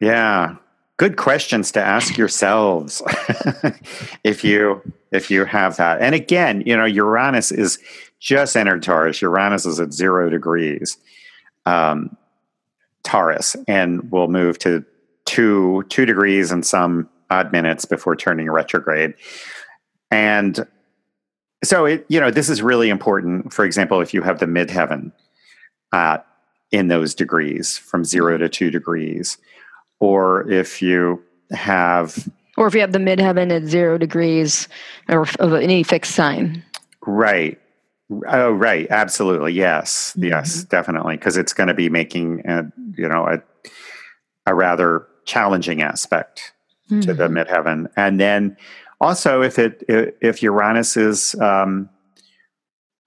Yeah, 0.02 0.56
good 0.98 1.16
questions 1.16 1.72
to 1.72 1.82
ask 1.82 2.18
yourselves 2.18 3.02
if 4.22 4.44
you 4.44 4.82
if 5.12 5.30
you 5.30 5.46
have 5.46 5.78
that. 5.78 6.02
And 6.02 6.14
again, 6.14 6.62
you 6.66 6.76
know, 6.76 6.84
Uranus 6.84 7.50
is 7.50 7.78
just 8.18 8.54
entered 8.54 8.82
Taurus. 8.82 9.22
Uranus 9.22 9.64
is 9.64 9.80
at 9.80 9.94
zero 9.94 10.28
degrees 10.28 10.98
um, 11.64 12.14
Taurus, 13.02 13.56
and 13.66 14.12
will 14.12 14.28
move 14.28 14.58
to 14.58 14.84
two 15.24 15.84
two 15.88 16.04
degrees 16.04 16.52
and 16.52 16.66
some 16.66 17.08
odd 17.30 17.50
minutes 17.50 17.86
before 17.86 18.14
turning 18.14 18.50
retrograde. 18.50 19.14
And 20.10 20.66
so 21.62 21.84
it, 21.84 22.06
you 22.08 22.20
know, 22.20 22.30
this 22.30 22.48
is 22.48 22.62
really 22.62 22.88
important. 22.88 23.52
For 23.52 23.64
example, 23.64 24.00
if 24.00 24.14
you 24.14 24.22
have 24.22 24.38
the 24.38 24.46
midheaven 24.46 25.12
uh, 25.92 26.18
in 26.70 26.88
those 26.88 27.14
degrees 27.14 27.76
from 27.76 28.04
zero 28.04 28.38
to 28.38 28.48
two 28.48 28.70
degrees, 28.70 29.38
or 29.98 30.50
if 30.50 30.80
you 30.80 31.22
have, 31.50 32.28
or 32.56 32.66
if 32.66 32.74
you 32.74 32.80
have 32.80 32.92
the 32.92 32.98
midheaven 32.98 33.50
at 33.50 33.66
zero 33.66 33.98
degrees 33.98 34.68
or 35.08 35.26
of 35.38 35.54
any 35.54 35.82
fixed 35.82 36.14
sign, 36.14 36.62
right? 37.06 37.60
Oh, 38.28 38.50
right. 38.50 38.86
Absolutely. 38.90 39.52
Yes. 39.52 40.12
Mm-hmm. 40.12 40.24
Yes, 40.24 40.64
definitely. 40.64 41.16
Because 41.16 41.36
it's 41.36 41.52
going 41.52 41.68
to 41.68 41.74
be 41.74 41.88
making, 41.88 42.42
a, 42.44 42.64
you 42.96 43.08
know, 43.08 43.26
a, 43.26 43.40
a 44.46 44.54
rather 44.54 45.06
challenging 45.26 45.80
aspect 45.80 46.52
mm-hmm. 46.90 47.00
to 47.02 47.14
the 47.14 47.28
mm-hmm. 47.28 47.38
midheaven. 47.38 47.88
And 47.96 48.18
then 48.18 48.56
also, 49.00 49.42
if 49.42 49.58
it 49.58 49.82
if 49.88 50.42
Uranus 50.42 50.96
is, 50.96 51.34
um, 51.36 51.88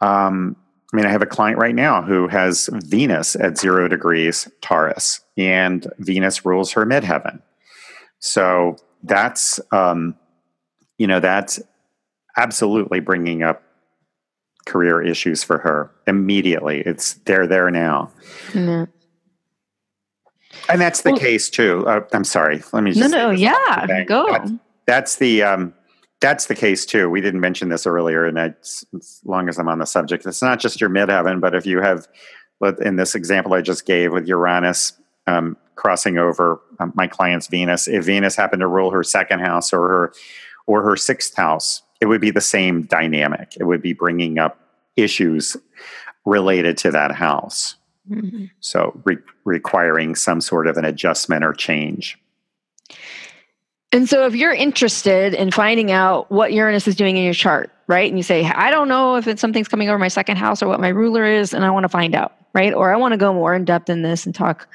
um, 0.01 0.55
I 0.91 0.97
mean, 0.97 1.05
I 1.05 1.09
have 1.09 1.21
a 1.21 1.27
client 1.27 1.59
right 1.59 1.75
now 1.75 2.01
who 2.01 2.27
has 2.27 2.69
Venus 2.73 3.35
at 3.35 3.57
zero 3.57 3.87
degrees 3.87 4.49
Taurus, 4.61 5.21
and 5.37 5.85
Venus 5.99 6.45
rules 6.45 6.71
her 6.71 6.85
midheaven. 6.85 7.41
So 8.19 8.77
that's 9.03 9.59
um, 9.71 10.15
you 10.97 11.05
know 11.05 11.19
that's 11.19 11.61
absolutely 12.37 12.99
bringing 12.99 13.43
up 13.43 13.61
career 14.65 15.01
issues 15.01 15.43
for 15.43 15.59
her 15.59 15.91
immediately. 16.07 16.81
It's 16.81 17.15
they're 17.25 17.45
there 17.45 17.69
now. 17.69 18.11
Mm-hmm. 18.47 18.91
And 20.69 20.81
that's 20.81 21.01
the 21.01 21.11
well, 21.11 21.19
case 21.19 21.49
too. 21.49 21.85
Uh, 21.87 22.01
I'm 22.13 22.23
sorry. 22.23 22.63
Let 22.71 22.83
me 22.83 22.93
just 22.93 23.11
no, 23.11 23.27
no, 23.27 23.29
yeah, 23.31 24.03
go. 24.05 24.31
That's, 24.31 24.51
that's 24.85 25.15
the 25.17 25.43
um, 25.43 25.73
that's 26.23 26.45
the 26.45 26.55
case 26.55 26.85
too. 26.85 27.09
We 27.09 27.19
didn't 27.19 27.41
mention 27.41 27.67
this 27.67 27.85
earlier, 27.85 28.25
and 28.25 28.39
as 28.39 28.85
long 29.25 29.49
as 29.49 29.59
I'm 29.59 29.67
on 29.67 29.79
the 29.79 29.85
subject, 29.85 30.25
it's 30.25 30.41
not 30.41 30.57
just 30.57 30.79
your 30.79 30.89
midheaven, 30.89 31.41
but 31.41 31.53
if 31.53 31.65
you 31.65 31.81
have, 31.81 32.07
in 32.79 32.95
this 32.95 33.13
example 33.13 33.53
I 33.53 33.61
just 33.61 33.85
gave 33.85 34.13
with 34.13 34.25
Uranus 34.25 34.93
um, 35.27 35.57
crossing 35.75 36.17
over 36.17 36.61
um, 36.79 36.93
my 36.95 37.07
client's 37.07 37.47
Venus, 37.47 37.89
if 37.89 38.05
Venus 38.05 38.37
happened 38.37 38.61
to 38.61 38.67
rule 38.67 38.89
her 38.89 39.03
second 39.03 39.41
house 39.41 39.73
or 39.73 39.81
her 39.89 40.13
or 40.65 40.81
her 40.81 40.95
sixth 40.95 41.35
house, 41.35 41.81
it 41.99 42.05
would 42.05 42.21
be 42.21 42.31
the 42.31 42.39
same 42.39 42.83
dynamic. 42.83 43.57
It 43.59 43.65
would 43.65 43.81
be 43.81 43.91
bringing 43.91 44.39
up 44.39 44.57
issues 44.95 45.57
related 46.25 46.77
to 46.77 46.91
that 46.91 47.11
house. 47.11 47.75
Mm-hmm. 48.09 48.45
So, 48.61 48.97
re- 49.03 49.17
requiring 49.43 50.15
some 50.15 50.39
sort 50.39 50.67
of 50.67 50.77
an 50.77 50.85
adjustment 50.85 51.43
or 51.43 51.51
change. 51.51 52.17
And 53.93 54.09
so, 54.09 54.25
if 54.25 54.35
you're 54.35 54.51
interested 54.51 55.35
in 55.35 55.51
finding 55.51 55.91
out 55.91 56.31
what 56.31 56.51
Uranus 56.51 56.87
is 56.87 56.95
doing 56.95 57.15
in 57.15 57.23
your 57.23 57.35
chart, 57.35 57.69
right? 57.85 58.09
And 58.09 58.17
you 58.17 58.23
say, 58.23 58.43
I 58.43 58.71
don't 58.71 58.87
know 58.87 59.17
if 59.17 59.27
it's 59.27 59.39
something's 59.39 59.67
coming 59.67 59.87
over 59.87 59.99
my 59.99 60.07
second 60.07 60.37
house 60.37 60.63
or 60.63 60.67
what 60.67 60.79
my 60.79 60.87
ruler 60.87 61.23
is, 61.23 61.53
and 61.53 61.63
I 61.63 61.69
want 61.69 61.83
to 61.83 61.89
find 61.89 62.15
out, 62.15 62.33
right? 62.53 62.73
Or 62.73 62.91
I 62.91 62.97
want 62.97 63.11
to 63.11 63.17
go 63.17 63.31
more 63.31 63.53
in 63.53 63.65
depth 63.65 63.91
in 63.91 64.01
this 64.01 64.25
and 64.25 64.33
talk 64.33 64.67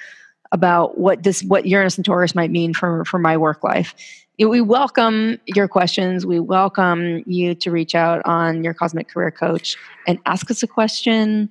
about 0.52 0.98
what 0.98 1.24
this 1.24 1.42
what 1.42 1.66
Uranus 1.66 1.96
and 1.96 2.04
Taurus 2.04 2.36
might 2.36 2.52
mean 2.52 2.72
for 2.72 3.04
for 3.04 3.18
my 3.18 3.36
work 3.36 3.64
life. 3.64 3.92
We 4.38 4.60
welcome 4.60 5.38
your 5.46 5.66
questions. 5.66 6.24
We 6.24 6.38
welcome 6.38 7.24
you 7.26 7.56
to 7.56 7.72
reach 7.72 7.96
out 7.96 8.22
on 8.24 8.62
your 8.62 8.72
cosmic 8.72 9.08
career 9.08 9.32
coach 9.32 9.76
and 10.06 10.20
ask 10.26 10.48
us 10.48 10.62
a 10.62 10.68
question 10.68 11.50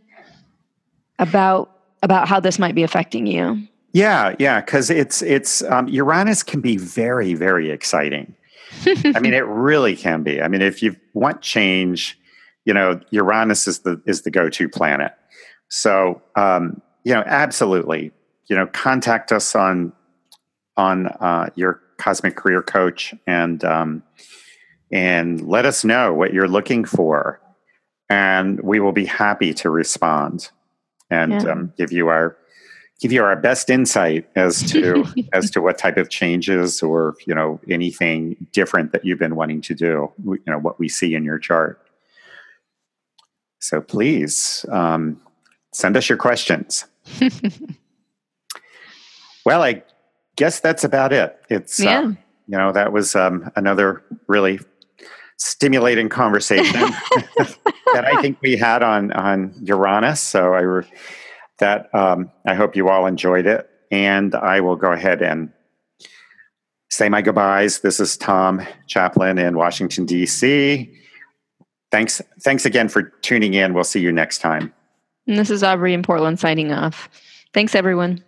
about 1.19 1.69
about 2.01 2.29
how 2.29 2.39
this 2.39 2.59
might 2.59 2.75
be 2.75 2.83
affecting 2.83 3.27
you. 3.27 3.67
Yeah, 3.93 4.35
yeah, 4.39 4.61
because 4.61 4.89
it's 4.89 5.21
it's 5.21 5.63
um, 5.63 5.87
Uranus 5.87 6.43
can 6.43 6.61
be 6.61 6.77
very 6.77 7.33
very 7.33 7.71
exciting. 7.71 8.35
I 8.85 9.19
mean, 9.19 9.33
it 9.33 9.45
really 9.45 9.95
can 9.95 10.23
be. 10.23 10.41
I 10.41 10.47
mean, 10.47 10.61
if 10.61 10.83
you 10.83 10.95
want 11.13 11.41
change, 11.41 12.19
you 12.65 12.73
know, 12.73 12.99
Uranus 13.11 13.67
is 13.67 13.79
the 13.79 14.01
is 14.05 14.23
the 14.23 14.31
go 14.31 14.49
to 14.49 14.69
planet. 14.69 15.13
So, 15.69 16.21
um, 16.35 16.81
you 17.03 17.13
know, 17.13 17.23
absolutely, 17.25 18.11
you 18.49 18.55
know, 18.55 18.67
contact 18.67 19.31
us 19.31 19.55
on 19.55 19.93
on 20.75 21.07
uh, 21.07 21.49
your 21.55 21.81
cosmic 21.97 22.35
career 22.35 22.61
coach 22.61 23.13
and 23.25 23.63
um, 23.63 24.03
and 24.91 25.41
let 25.47 25.65
us 25.65 25.83
know 25.83 26.13
what 26.13 26.33
you're 26.33 26.47
looking 26.47 26.85
for, 26.85 27.41
and 28.09 28.59
we 28.61 28.79
will 28.79 28.91
be 28.91 29.05
happy 29.05 29.53
to 29.55 29.69
respond 29.69 30.49
and 31.09 31.31
yeah. 31.31 31.51
um, 31.51 31.73
give 31.77 31.91
you 31.91 32.09
our 32.09 32.37
give 32.99 33.11
you 33.11 33.23
our 33.23 33.35
best 33.35 33.69
insight 33.69 34.27
as 34.35 34.63
to 34.71 35.05
as 35.33 35.51
to 35.51 35.61
what 35.61 35.77
type 35.77 35.97
of 35.97 36.09
changes 36.09 36.81
or 36.81 37.15
you 37.25 37.35
know 37.35 37.59
anything 37.69 38.35
different 38.51 38.91
that 38.91 39.05
you've 39.05 39.19
been 39.19 39.35
wanting 39.35 39.61
to 39.61 39.73
do 39.73 40.11
you 40.25 40.39
know 40.47 40.59
what 40.59 40.79
we 40.79 40.89
see 40.89 41.15
in 41.15 41.23
your 41.23 41.39
chart. 41.39 41.81
So 43.59 43.81
please 43.81 44.65
um, 44.71 45.19
send 45.73 45.97
us 45.97 46.07
your 46.09 46.17
questions. 46.17 46.85
Well 49.47 49.63
i 49.63 49.81
guess 50.35 50.59
that's 50.59 50.83
about 50.83 51.13
it. 51.13 51.39
It's 51.49 51.79
uh, 51.79 51.83
yeah. 51.83 51.99
Uh, 51.99 52.07
you 52.49 52.57
know 52.57 52.73
that 52.73 52.91
was 52.91 53.15
um, 53.15 53.49
another 53.55 54.03
really 54.27 54.59
stimulating 55.37 56.09
conversation 56.09 56.73
that 57.93 58.03
i 58.03 58.21
think 58.21 58.41
we 58.41 58.57
had 58.57 58.83
on 58.83 59.13
on 59.13 59.53
uranus. 59.63 60.19
So 60.19 60.53
i 60.53 60.59
re- 60.59 60.91
that 61.59 61.93
um, 61.93 62.31
I 62.45 62.53
hope 62.53 62.75
you 62.75 62.89
all 62.89 63.05
enjoyed 63.05 63.45
it. 63.45 63.69
And 63.91 64.35
I 64.35 64.59
will 64.59 64.75
go 64.75 64.91
ahead 64.91 65.21
and 65.21 65.51
say 66.89 67.09
my 67.09 67.21
goodbyes. 67.21 67.81
This 67.81 67.99
is 67.99 68.17
Tom 68.17 68.65
Chaplin 68.87 69.37
in 69.37 69.57
Washington, 69.57 70.05
D.C. 70.05 70.93
Thanks, 71.91 72.21
thanks 72.41 72.65
again 72.65 72.89
for 72.89 73.03
tuning 73.21 73.53
in. 73.53 73.73
We'll 73.73 73.85
see 73.85 74.01
you 74.01 74.11
next 74.11 74.39
time. 74.39 74.73
And 75.25 75.37
this 75.37 75.49
is 75.49 75.63
Aubrie 75.63 75.93
in 75.93 76.03
Portland 76.03 76.39
signing 76.39 76.71
off. 76.71 77.09
Thanks, 77.53 77.75
everyone. 77.75 78.23